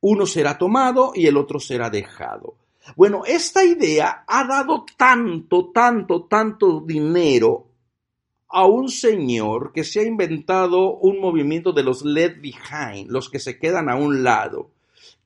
Uno 0.00 0.24
será 0.24 0.56
tomado 0.56 1.12
y 1.14 1.26
el 1.26 1.36
otro 1.36 1.60
será 1.60 1.90
dejado. 1.90 2.54
Bueno, 2.96 3.24
esta 3.26 3.62
idea 3.62 4.24
ha 4.26 4.44
dado 4.46 4.86
tanto, 4.96 5.70
tanto, 5.70 6.24
tanto 6.24 6.80
dinero 6.80 7.66
a 8.48 8.64
un 8.64 8.88
señor 8.88 9.72
que 9.72 9.84
se 9.84 10.00
ha 10.00 10.04
inventado 10.04 10.96
un 10.96 11.20
movimiento 11.20 11.72
de 11.72 11.82
los 11.82 12.04
led 12.04 12.40
behind, 12.40 13.10
los 13.10 13.28
que 13.28 13.38
se 13.38 13.58
quedan 13.58 13.90
a 13.90 13.96
un 13.96 14.22
lado 14.22 14.70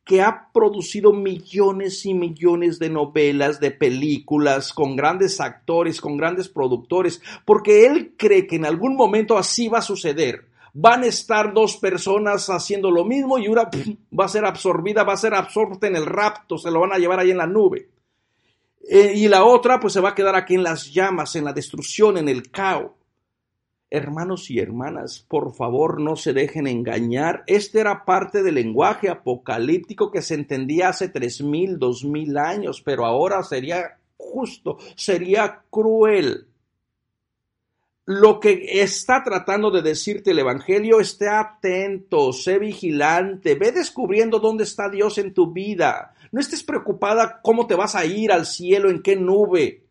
que 0.07 0.23
ha 0.23 0.51
producido 0.53 1.13
millones 1.13 2.07
y 2.07 2.15
millones 2.15 2.79
de 2.79 2.89
novelas, 2.89 3.59
de 3.59 3.73
películas, 3.73 4.73
con 4.73 4.95
grandes 4.95 5.41
actores, 5.41 6.01
con 6.01 6.17
grandes 6.17 6.49
productores, 6.49 7.21
porque 7.45 7.87
él 7.87 8.15
cree 8.17 8.47
que 8.47 8.55
en 8.55 8.67
algún 8.67 8.95
momento 8.95 9.37
así 9.37 9.67
va 9.67 9.79
a 9.79 9.83
suceder. 9.83 10.47
Van 10.73 11.03
a 11.03 11.07
estar 11.07 11.53
dos 11.53 11.77
personas 11.79 12.47
haciendo 12.51 12.89
lo 12.93 13.05
mismo 13.05 13.37
y 13.37 13.49
una 13.49 13.69
va 14.19 14.27
a 14.27 14.29
ser 14.29 14.45
absorbida, 14.45 15.03
va 15.03 15.15
a 15.15 15.17
ser 15.17 15.35
absorta 15.35 15.89
en 15.89 15.97
el 15.97 16.07
rapto, 16.07 16.57
se 16.57 16.71
lo 16.71 16.79
van 16.79 16.93
a 16.93 16.99
llevar 16.99 17.19
ahí 17.19 17.33
en 17.33 17.39
la 17.39 17.49
nube. 17.49 17.89
Eh, 18.89 19.13
y 19.17 19.27
la 19.27 19.45
otra 19.45 19.81
pues 19.81 19.93
se 19.93 20.01
va 20.01 20.11
a 20.11 20.15
quedar 20.15 20.37
aquí 20.37 20.55
en 20.55 20.63
las 20.63 20.93
llamas, 20.93 21.35
en 21.35 21.45
la 21.45 21.53
destrucción, 21.53 22.17
en 22.17 22.29
el 22.29 22.49
caos. 22.53 22.93
Hermanos 23.89 24.51
y 24.51 24.59
hermanas, 24.59 25.25
por 25.29 25.55
favor 25.55 26.01
no 26.01 26.17
se 26.17 26.33
dejen 26.33 26.67
engañar. 26.67 27.45
Este 27.47 27.79
era 27.79 28.05
parte 28.05 28.43
del 28.43 28.57
lenguaje 28.57 29.09
apocalíptico 29.09 30.11
que 30.11 30.23
se 30.23 30.35
entendía 30.35 30.89
hace 30.89 31.09
tres 31.09 31.41
mil, 31.41 31.79
dos 31.79 32.05
mil 32.05 32.37
años, 32.37 32.83
pero 32.83 33.07
ahora 33.07 33.45
sería 33.45 33.99
justo, 34.17 34.79
sería 34.97 35.63
cruel. 35.71 36.49
Lo 38.07 38.41
que 38.41 38.83
está 38.83 39.23
tratando 39.23 39.71
de 39.71 39.83
decirte 39.83 40.33
el 40.33 40.41
Evangelio, 40.41 40.99
esté 40.99 41.29
atento, 41.29 42.33
sé 42.33 42.59
vigilante, 42.59 43.55
ve 43.55 43.71
descubriendo 43.71 44.41
dónde 44.41 44.65
está 44.65 44.89
Dios 44.91 45.19
en 45.19 45.33
tu 45.33 45.53
vida. 45.53 46.15
No 46.33 46.41
estés 46.41 46.65
preocupada 46.65 47.41
cómo 47.41 47.69
te 47.69 47.77
vas 47.77 47.95
a 47.95 48.05
ir 48.05 48.33
al 48.33 48.47
cielo, 48.47 48.91
en 48.91 49.01
qué 49.01 49.15
nube. 49.15 49.85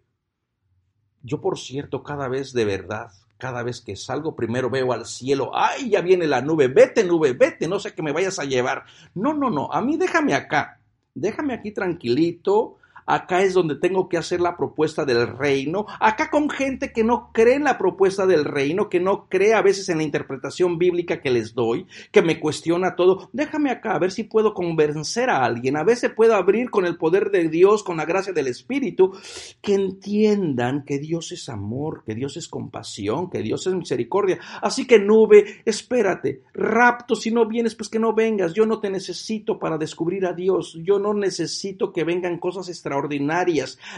Yo, 1.23 1.39
por 1.39 1.57
cierto, 1.57 2.03
cada 2.03 2.27
vez 2.27 2.51
de 2.51 2.65
verdad 2.65 3.11
cada 3.37 3.63
vez 3.63 3.81
que 3.81 3.95
salgo, 3.95 4.35
primero 4.35 4.69
veo 4.69 4.93
al 4.93 5.05
cielo, 5.05 5.51
ay, 5.53 5.89
ya 5.89 6.01
viene 6.01 6.27
la 6.27 6.41
nube, 6.41 6.67
vete 6.67 7.03
nube, 7.03 7.33
vete, 7.33 7.67
no 7.67 7.79
sé 7.79 7.93
que 7.93 8.01
me 8.01 8.11
vayas 8.11 8.39
a 8.39 8.45
llevar. 8.45 8.85
No, 9.13 9.33
no, 9.33 9.49
no, 9.49 9.71
a 9.71 9.81
mí 9.81 9.97
déjame 9.97 10.33
acá, 10.33 10.79
déjame 11.13 11.53
aquí 11.53 11.71
tranquilito, 11.71 12.77
Acá 13.05 13.43
es 13.43 13.53
donde 13.53 13.75
tengo 13.75 14.09
que 14.09 14.17
hacer 14.17 14.41
la 14.41 14.57
propuesta 14.57 15.05
del 15.05 15.27
reino. 15.27 15.85
Acá 15.99 16.31
con 16.31 16.49
gente 16.49 16.91
que 16.91 17.03
no 17.03 17.29
cree 17.33 17.55
en 17.55 17.63
la 17.63 17.77
propuesta 17.77 18.25
del 18.25 18.45
reino, 18.45 18.89
que 18.89 18.99
no 18.99 19.27
cree 19.29 19.53
a 19.53 19.61
veces 19.61 19.89
en 19.89 19.97
la 19.97 20.03
interpretación 20.03 20.79
bíblica 20.79 21.21
que 21.21 21.29
les 21.29 21.53
doy, 21.53 21.85
que 22.11 22.23
me 22.23 22.39
cuestiona 22.39 22.95
todo. 22.95 23.29
Déjame 23.31 23.69
acá 23.69 23.93
a 23.93 23.99
ver 23.99 24.11
si 24.11 24.23
puedo 24.23 24.55
convencer 24.55 25.29
a 25.29 25.45
alguien. 25.45 25.77
A 25.77 25.83
veces 25.83 26.11
puedo 26.15 26.33
abrir 26.33 26.71
con 26.71 26.85
el 26.85 26.97
poder 26.97 27.29
de 27.29 27.47
Dios, 27.47 27.83
con 27.83 27.97
la 27.97 28.05
gracia 28.05 28.33
del 28.33 28.47
Espíritu, 28.47 29.13
que 29.61 29.75
entiendan 29.75 30.83
que 30.83 30.97
Dios 30.97 31.31
es 31.31 31.47
amor, 31.47 32.03
que 32.05 32.15
Dios 32.15 32.37
es 32.37 32.47
compasión, 32.47 33.29
que 33.29 33.43
Dios 33.43 33.67
es 33.67 33.75
misericordia. 33.75 34.39
Así 34.63 34.87
que 34.87 34.97
nube, 34.97 35.61
espérate, 35.65 36.41
rapto, 36.53 37.15
si 37.15 37.29
no 37.29 37.47
vienes, 37.47 37.75
pues 37.75 37.87
que 37.87 37.99
no 37.99 38.15
vengas. 38.15 38.53
Yo 38.53 38.65
no 38.65 38.79
te 38.79 38.89
necesito 38.89 39.59
para 39.59 39.77
descubrir 39.77 40.25
a 40.25 40.33
Dios. 40.33 40.79
Yo 40.81 40.97
no 40.97 41.13
necesito 41.13 41.93
que 41.93 42.03
vengan 42.03 42.39
cosas 42.39 42.67
extraordinarias 42.67 42.94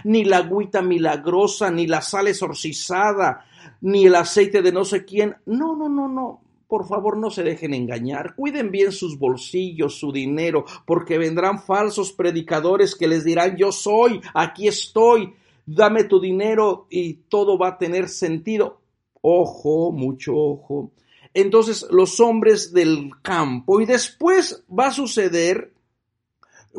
ni 0.04 0.24
la 0.24 0.38
agüita 0.38 0.82
milagrosa, 0.82 1.72
ni 1.72 1.88
la 1.88 2.02
sal 2.02 2.28
exorcizada, 2.28 3.46
ni 3.82 4.06
el 4.06 4.16
aceite 4.16 4.62
de 4.62 4.72
no 4.72 4.84
sé 4.86 5.06
quién. 5.06 5.36
No, 5.46 5.76
no, 5.76 5.90
no, 5.90 6.08
no. 6.08 6.42
Por 6.68 6.86
favor, 6.86 7.18
no 7.18 7.30
se 7.30 7.44
dejen 7.44 7.74
engañar. 7.74 8.36
Cuiden 8.36 8.72
bien 8.72 8.92
sus 8.92 9.18
bolsillos, 9.18 9.98
su 9.98 10.12
dinero, 10.12 10.66
porque 10.86 11.18
vendrán 11.18 11.60
falsos 11.62 12.12
predicadores 12.12 12.96
que 12.96 13.08
les 13.08 13.24
dirán, 13.24 13.56
yo 13.56 13.72
soy, 13.72 14.20
aquí 14.34 14.68
estoy, 14.68 15.34
dame 15.66 16.04
tu 16.04 16.20
dinero 16.20 16.88
y 16.90 17.14
todo 17.30 17.58
va 17.58 17.70
a 17.70 17.78
tener 17.78 18.10
sentido. 18.10 18.82
Ojo, 19.22 19.92
mucho 19.92 20.36
ojo. 20.36 20.92
Entonces, 21.34 21.86
los 21.92 22.20
hombres 22.20 22.74
del 22.74 23.12
campo, 23.22 23.80
y 23.80 23.86
después 23.86 24.64
va 24.68 24.88
a 24.88 24.92
suceder 24.92 25.72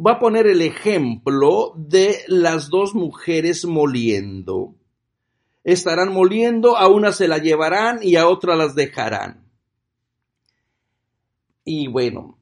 va 0.05 0.13
a 0.13 0.19
poner 0.19 0.47
el 0.47 0.63
ejemplo 0.63 1.73
de 1.77 2.19
las 2.29 2.69
dos 2.69 2.95
mujeres 2.95 3.65
moliendo. 3.65 4.75
Estarán 5.65 6.13
moliendo, 6.13 6.77
a 6.77 6.89
una 6.89 7.13
se 7.13 7.29
la 7.29 7.39
llevarán 7.39 8.01
y 8.03 8.17
a 8.17 8.29
otra 8.29 8.57
las 8.57 8.75
dejarán. 8.75 9.45
Y 11.65 11.89
bueno, 11.89 12.39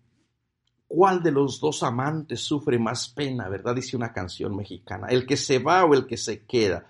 ¿cuál 0.86 1.22
de 1.22 1.32
los 1.32 1.60
dos 1.60 1.82
amantes 1.82 2.40
sufre 2.40 2.78
más 2.78 3.08
pena, 3.08 3.48
verdad? 3.48 3.74
Dice 3.74 3.96
una 3.96 4.12
canción 4.12 4.54
mexicana. 4.54 5.08
¿El 5.08 5.26
que 5.26 5.36
se 5.36 5.58
va 5.58 5.84
o 5.84 5.94
el 5.94 6.06
que 6.06 6.16
se 6.16 6.44
queda? 6.44 6.86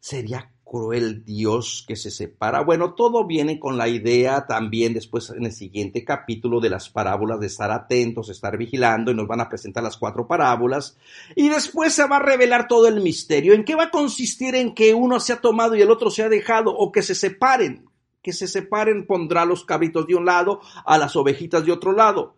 Sería 0.00 0.50
cruel 0.66 1.24
Dios 1.24 1.84
que 1.86 1.94
se 1.94 2.10
separa. 2.10 2.62
Bueno, 2.62 2.94
todo 2.94 3.24
viene 3.24 3.60
con 3.60 3.78
la 3.78 3.88
idea 3.88 4.46
también 4.46 4.94
después 4.94 5.30
en 5.30 5.44
el 5.46 5.52
siguiente 5.52 6.04
capítulo 6.04 6.60
de 6.60 6.70
las 6.70 6.90
parábolas 6.90 7.38
de 7.38 7.46
estar 7.46 7.70
atentos, 7.70 8.28
estar 8.28 8.58
vigilando 8.58 9.12
y 9.12 9.14
nos 9.14 9.28
van 9.28 9.40
a 9.40 9.48
presentar 9.48 9.84
las 9.84 9.96
cuatro 9.96 10.26
parábolas 10.26 10.98
y 11.36 11.48
después 11.48 11.92
se 11.94 12.06
va 12.06 12.16
a 12.16 12.22
revelar 12.22 12.66
todo 12.66 12.88
el 12.88 13.00
misterio. 13.00 13.54
¿En 13.54 13.64
qué 13.64 13.76
va 13.76 13.84
a 13.84 13.90
consistir 13.90 14.56
en 14.56 14.74
que 14.74 14.92
uno 14.92 15.20
se 15.20 15.32
ha 15.32 15.40
tomado 15.40 15.76
y 15.76 15.82
el 15.82 15.90
otro 15.90 16.10
se 16.10 16.24
ha 16.24 16.28
dejado 16.28 16.76
o 16.76 16.90
que 16.90 17.02
se 17.02 17.14
separen? 17.14 17.86
que 18.20 18.32
se 18.32 18.48
separen, 18.48 19.06
pondrá 19.06 19.44
los 19.44 19.64
cabritos 19.64 20.04
de 20.08 20.16
un 20.16 20.24
lado, 20.24 20.60
a 20.84 20.98
las 20.98 21.14
ovejitas 21.14 21.64
de 21.64 21.70
otro 21.70 21.92
lado. 21.92 22.34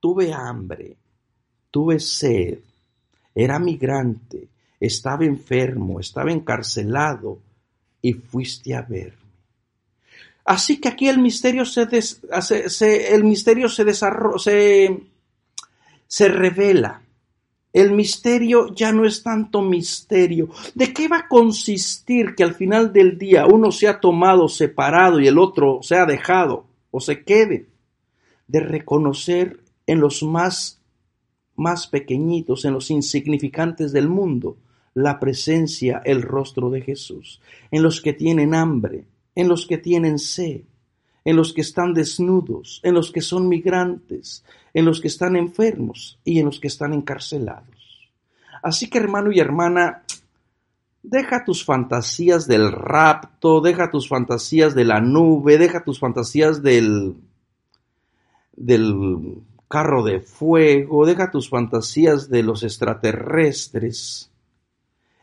Tuve 0.00 0.32
hambre, 0.32 0.96
tuve 1.70 2.00
sed, 2.00 2.60
era 3.34 3.58
migrante, 3.58 4.48
estaba 4.80 5.26
enfermo, 5.26 6.00
estaba 6.00 6.32
encarcelado 6.32 7.40
y 8.02 8.12
fuiste 8.12 8.74
a 8.74 8.82
verme. 8.82 9.28
Así 10.44 10.80
que 10.80 10.88
aquí 10.88 11.08
el 11.08 11.18
misterio 11.18 11.66
se, 11.66 11.86
el 13.14 13.24
misterio 13.24 13.68
se, 13.68 13.92
se, 13.92 15.00
se 16.06 16.28
revela. 16.28 17.02
El 17.70 17.92
misterio 17.92 18.74
ya 18.74 18.90
no 18.92 19.04
es 19.04 19.22
tanto 19.22 19.60
misterio. 19.60 20.48
¿De 20.74 20.94
qué 20.94 21.06
va 21.06 21.18
a 21.18 21.28
consistir 21.28 22.34
que 22.34 22.44
al 22.44 22.54
final 22.54 22.94
del 22.94 23.18
día 23.18 23.46
uno 23.46 23.70
se 23.70 23.88
ha 23.88 24.00
tomado 24.00 24.48
separado 24.48 25.20
y 25.20 25.28
el 25.28 25.38
otro 25.38 25.80
se 25.82 25.96
ha 25.96 26.06
dejado 26.06 26.64
o 26.90 27.00
se 27.00 27.24
quede? 27.24 27.66
De 28.46 28.60
reconocer 28.60 29.60
en 29.86 30.00
los 30.00 30.22
más, 30.22 30.80
más 31.56 31.86
pequeñitos, 31.86 32.64
en 32.64 32.72
los 32.72 32.90
insignificantes 32.90 33.92
del 33.92 34.08
mundo, 34.08 34.56
la 34.94 35.20
presencia, 35.20 36.02
el 36.04 36.22
rostro 36.22 36.70
de 36.70 36.82
Jesús, 36.82 37.40
en 37.70 37.82
los 37.82 38.00
que 38.00 38.12
tienen 38.12 38.54
hambre, 38.54 39.04
en 39.34 39.48
los 39.48 39.66
que 39.66 39.78
tienen 39.78 40.18
sed, 40.18 40.62
en 41.24 41.36
los 41.36 41.52
que 41.52 41.60
están 41.60 41.94
desnudos, 41.94 42.80
en 42.82 42.94
los 42.94 43.12
que 43.12 43.20
son 43.20 43.48
migrantes, 43.48 44.44
en 44.74 44.84
los 44.84 45.00
que 45.00 45.08
están 45.08 45.36
enfermos 45.36 46.18
y 46.24 46.38
en 46.38 46.46
los 46.46 46.58
que 46.60 46.68
están 46.68 46.92
encarcelados. 46.92 48.10
Así 48.62 48.88
que 48.88 48.98
hermano 48.98 49.30
y 49.30 49.38
hermana, 49.38 50.02
deja 51.02 51.44
tus 51.44 51.64
fantasías 51.64 52.46
del 52.46 52.72
rapto, 52.72 53.60
deja 53.60 53.90
tus 53.90 54.08
fantasías 54.08 54.74
de 54.74 54.84
la 54.84 55.00
nube, 55.00 55.58
deja 55.58 55.84
tus 55.84 55.98
fantasías 55.98 56.62
del 56.62 57.14
del 58.56 59.38
carro 59.68 60.02
de 60.02 60.20
fuego, 60.20 61.06
deja 61.06 61.30
tus 61.30 61.48
fantasías 61.48 62.28
de 62.28 62.42
los 62.42 62.62
extraterrestres 62.62 64.27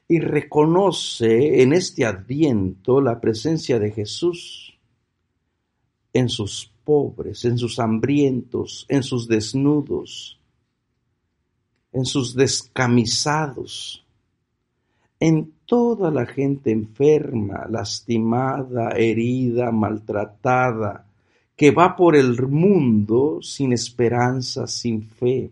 y 0.07 0.19
reconoce 0.19 1.61
en 1.61 1.73
este 1.73 2.05
adviento 2.05 3.01
la 3.01 3.19
presencia 3.19 3.79
de 3.79 3.91
Jesús 3.91 4.77
en 6.13 6.29
sus 6.29 6.71
pobres, 6.83 7.43
en 7.45 7.57
sus 7.57 7.79
hambrientos, 7.79 8.85
en 8.87 9.03
sus 9.03 9.27
desnudos, 9.27 10.39
en 11.91 12.05
sus 12.05 12.35
descamisados, 12.35 14.05
en 15.19 15.53
toda 15.65 16.11
la 16.11 16.25
gente 16.25 16.71
enferma, 16.71 17.65
lastimada, 17.69 18.91
herida, 18.91 19.71
maltratada, 19.71 21.07
que 21.55 21.71
va 21.71 21.95
por 21.95 22.15
el 22.15 22.39
mundo 22.47 23.39
sin 23.41 23.73
esperanza, 23.73 24.67
sin 24.67 25.01
fe 25.03 25.51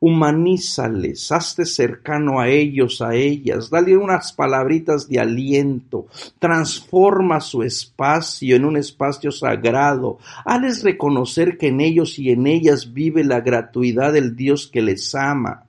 humanízales, 0.00 1.32
hazte 1.32 1.64
cercano 1.64 2.40
a 2.40 2.48
ellos, 2.48 3.00
a 3.00 3.14
ellas, 3.14 3.70
dale 3.70 3.96
unas 3.96 4.32
palabritas 4.32 5.08
de 5.08 5.20
aliento, 5.20 6.06
transforma 6.38 7.40
su 7.40 7.62
espacio 7.62 8.56
en 8.56 8.64
un 8.64 8.76
espacio 8.76 9.30
sagrado, 9.30 10.18
hazles 10.44 10.82
reconocer 10.82 11.56
que 11.58 11.68
en 11.68 11.80
ellos 11.80 12.18
y 12.18 12.30
en 12.30 12.46
ellas 12.46 12.92
vive 12.92 13.24
la 13.24 13.40
gratuidad 13.40 14.12
del 14.12 14.36
Dios 14.36 14.66
que 14.66 14.82
les 14.82 15.14
ama. 15.14 15.64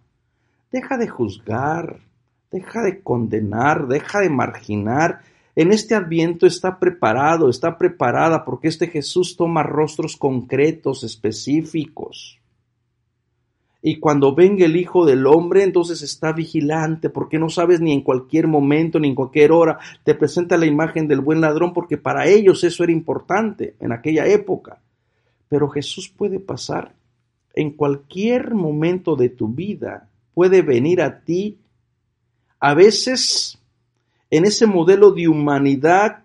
Deja 0.71 0.97
de 0.97 1.07
juzgar, 1.07 1.99
deja 2.51 2.81
de 2.81 3.01
condenar, 3.01 3.87
deja 3.87 4.19
de 4.19 4.29
marginar. 4.29 5.21
En 5.55 5.71
este 5.71 5.95
adviento 5.95 6.45
está 6.45 6.77
preparado, 6.77 7.49
está 7.49 7.77
preparada 7.77 8.45
porque 8.45 8.67
este 8.67 8.87
Jesús 8.87 9.35
toma 9.37 9.63
rostros 9.63 10.17
concretos, 10.17 11.03
específicos. 11.03 12.39
Y 13.89 13.99
cuando 13.99 14.35
venga 14.35 14.65
el 14.65 14.75
Hijo 14.75 15.05
del 15.05 15.25
Hombre, 15.25 15.63
entonces 15.63 16.01
está 16.01 16.33
vigilante, 16.33 17.09
porque 17.09 17.39
no 17.39 17.47
sabes 17.47 17.79
ni 17.79 17.93
en 17.93 18.01
cualquier 18.01 18.45
momento, 18.45 18.99
ni 18.99 19.07
en 19.07 19.15
cualquier 19.15 19.53
hora, 19.53 19.79
te 20.03 20.13
presenta 20.13 20.57
la 20.57 20.65
imagen 20.65 21.07
del 21.07 21.21
buen 21.21 21.39
ladrón, 21.39 21.71
porque 21.71 21.95
para 21.95 22.27
ellos 22.27 22.65
eso 22.65 22.83
era 22.83 22.91
importante 22.91 23.75
en 23.79 23.93
aquella 23.93 24.27
época. 24.27 24.81
Pero 25.47 25.69
Jesús 25.69 26.09
puede 26.09 26.41
pasar 26.41 26.95
en 27.53 27.71
cualquier 27.71 28.53
momento 28.53 29.15
de 29.15 29.29
tu 29.29 29.47
vida, 29.47 30.09
puede 30.33 30.61
venir 30.63 31.01
a 31.01 31.21
ti, 31.21 31.57
a 32.59 32.73
veces 32.73 33.57
en 34.29 34.43
ese 34.43 34.67
modelo 34.67 35.11
de 35.11 35.29
humanidad, 35.29 36.23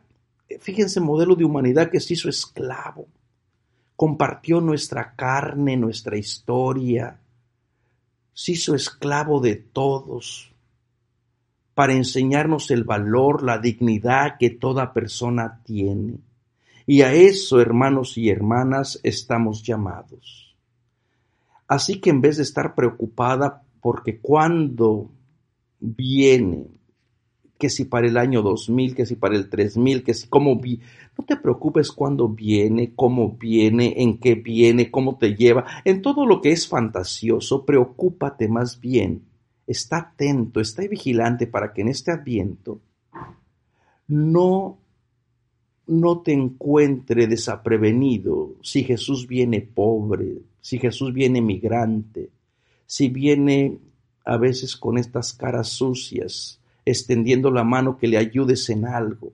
fíjense, 0.58 0.98
modelo 0.98 1.36
de 1.36 1.44
humanidad 1.44 1.92
que 1.92 2.00
se 2.00 2.14
hizo 2.14 2.28
esclavo, 2.28 3.06
compartió 3.94 4.60
nuestra 4.60 5.14
carne, 5.14 5.76
nuestra 5.76 6.16
historia, 6.16 7.20
se 8.32 8.52
hizo 8.52 8.74
esclavo 8.74 9.40
de 9.40 9.56
todos 9.56 10.52
para 11.74 11.94
enseñarnos 11.94 12.70
el 12.70 12.84
valor, 12.84 13.42
la 13.42 13.58
dignidad 13.58 14.36
que 14.38 14.50
toda 14.50 14.92
persona 14.92 15.60
tiene. 15.64 16.18
Y 16.86 17.02
a 17.02 17.12
eso, 17.12 17.60
hermanos 17.60 18.18
y 18.18 18.28
hermanas, 18.28 19.00
estamos 19.02 19.62
llamados. 19.62 20.54
Así 21.68 22.00
que 22.00 22.10
en 22.10 22.20
vez 22.20 22.36
de 22.36 22.42
estar 22.42 22.74
preocupada 22.74 23.62
porque 23.80 24.18
cuando 24.18 25.10
viene 25.80 26.66
que 27.62 27.70
si 27.70 27.84
para 27.84 28.08
el 28.08 28.16
año 28.16 28.42
2000, 28.42 28.96
que 28.96 29.06
si 29.06 29.14
para 29.14 29.36
el 29.36 29.48
3000, 29.48 30.02
que 30.02 30.14
si 30.14 30.26
cómo 30.26 30.58
vi. 30.58 30.80
No 31.16 31.24
te 31.24 31.36
preocupes 31.36 31.92
cuándo 31.92 32.28
viene, 32.28 32.92
cómo 32.96 33.36
viene, 33.38 34.02
en 34.02 34.18
qué 34.18 34.34
viene, 34.34 34.90
cómo 34.90 35.16
te 35.16 35.36
lleva. 35.36 35.64
En 35.84 36.02
todo 36.02 36.26
lo 36.26 36.40
que 36.40 36.50
es 36.50 36.66
fantasioso, 36.66 37.64
preocúpate 37.64 38.48
más 38.48 38.80
bien. 38.80 39.22
Está 39.64 39.98
atento, 39.98 40.58
está 40.58 40.82
vigilante 40.88 41.46
para 41.46 41.72
que 41.72 41.82
en 41.82 41.88
este 41.90 42.10
adviento 42.10 42.80
no 44.08 44.80
no 45.86 46.20
te 46.22 46.32
encuentre 46.32 47.28
desaprevenido 47.28 48.56
si 48.60 48.82
Jesús 48.82 49.28
viene 49.28 49.60
pobre, 49.60 50.42
si 50.60 50.80
Jesús 50.80 51.12
viene 51.12 51.40
migrante, 51.40 52.30
si 52.86 53.08
viene 53.08 53.78
a 54.24 54.36
veces 54.36 54.76
con 54.76 54.98
estas 54.98 55.32
caras 55.32 55.68
sucias, 55.68 56.58
extendiendo 56.84 57.50
la 57.50 57.64
mano 57.64 57.98
que 57.98 58.08
le 58.08 58.18
ayudes 58.18 58.68
en 58.70 58.86
algo, 58.86 59.32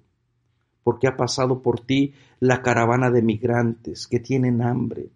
porque 0.83 1.07
ha 1.07 1.17
pasado 1.17 1.63
por 1.63 1.81
ti 1.81 2.13
la 2.41 2.63
caravana 2.63 3.11
de 3.11 3.23
migrantes 3.23 4.07
que 4.07 4.21
tienen 4.21 4.63
hambre, 4.63 5.09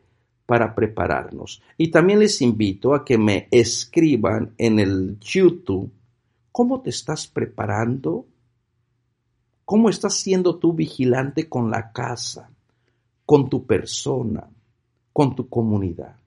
para 0.45 0.75
prepararnos. 0.75 1.63
Y 1.79 1.89
también 1.89 2.19
les 2.19 2.43
invito 2.43 2.93
a 2.93 3.03
que 3.03 3.17
me 3.17 3.47
escriban 3.49 4.53
en 4.59 4.77
el 4.77 5.17
YouTube 5.19 5.91
cómo 6.51 6.81
te 6.81 6.91
estás 6.91 7.25
preparando, 7.25 8.27
cómo 9.65 9.89
estás 9.89 10.13
siendo 10.13 10.59
tú 10.59 10.73
vigilante 10.73 11.49
con 11.49 11.71
la 11.71 11.91
casa, 11.91 12.51
con 13.25 13.49
tu 13.49 13.65
persona, 13.65 14.47
con 15.11 15.35
tu 15.35 15.49
comunidad. 15.49 16.17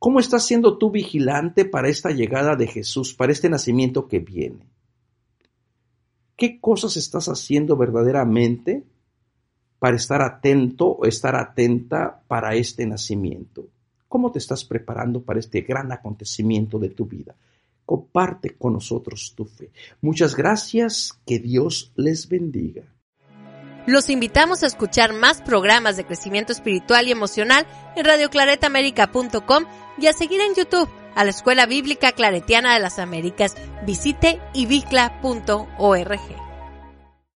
¿Cómo 0.00 0.18
estás 0.18 0.46
siendo 0.46 0.78
tú 0.78 0.90
vigilante 0.90 1.66
para 1.66 1.90
esta 1.90 2.10
llegada 2.10 2.56
de 2.56 2.66
Jesús, 2.66 3.12
para 3.12 3.32
este 3.32 3.50
nacimiento 3.50 4.08
que 4.08 4.18
viene? 4.18 4.66
¿Qué 6.36 6.58
cosas 6.58 6.96
estás 6.96 7.28
haciendo 7.28 7.76
verdaderamente 7.76 8.82
para 9.78 9.96
estar 9.96 10.22
atento 10.22 10.86
o 10.86 11.04
estar 11.04 11.36
atenta 11.36 12.22
para 12.26 12.54
este 12.54 12.86
nacimiento? 12.86 13.68
¿Cómo 14.08 14.32
te 14.32 14.38
estás 14.38 14.64
preparando 14.64 15.22
para 15.22 15.38
este 15.38 15.60
gran 15.60 15.92
acontecimiento 15.92 16.78
de 16.78 16.88
tu 16.88 17.04
vida? 17.04 17.36
Comparte 17.84 18.56
con 18.56 18.72
nosotros 18.72 19.34
tu 19.36 19.44
fe. 19.44 19.70
Muchas 20.00 20.34
gracias, 20.34 21.20
que 21.26 21.38
Dios 21.38 21.92
les 21.94 22.26
bendiga. 22.26 22.84
Los 23.86 24.10
invitamos 24.10 24.62
a 24.62 24.66
escuchar 24.66 25.12
más 25.12 25.42
programas 25.42 25.96
de 25.96 26.04
crecimiento 26.04 26.52
espiritual 26.52 27.08
y 27.08 27.12
emocional 27.12 27.66
en 27.96 28.04
radioclaretamérica.com 28.04 29.64
y 29.98 30.06
a 30.06 30.12
seguir 30.12 30.40
en 30.40 30.54
YouTube 30.54 30.88
a 31.14 31.24
la 31.24 31.30
Escuela 31.30 31.66
Bíblica 31.66 32.12
Claretiana 32.12 32.74
de 32.74 32.80
las 32.80 32.98
Américas. 32.98 33.56
Visite 33.84 34.40
ibicla.org. 34.54 36.49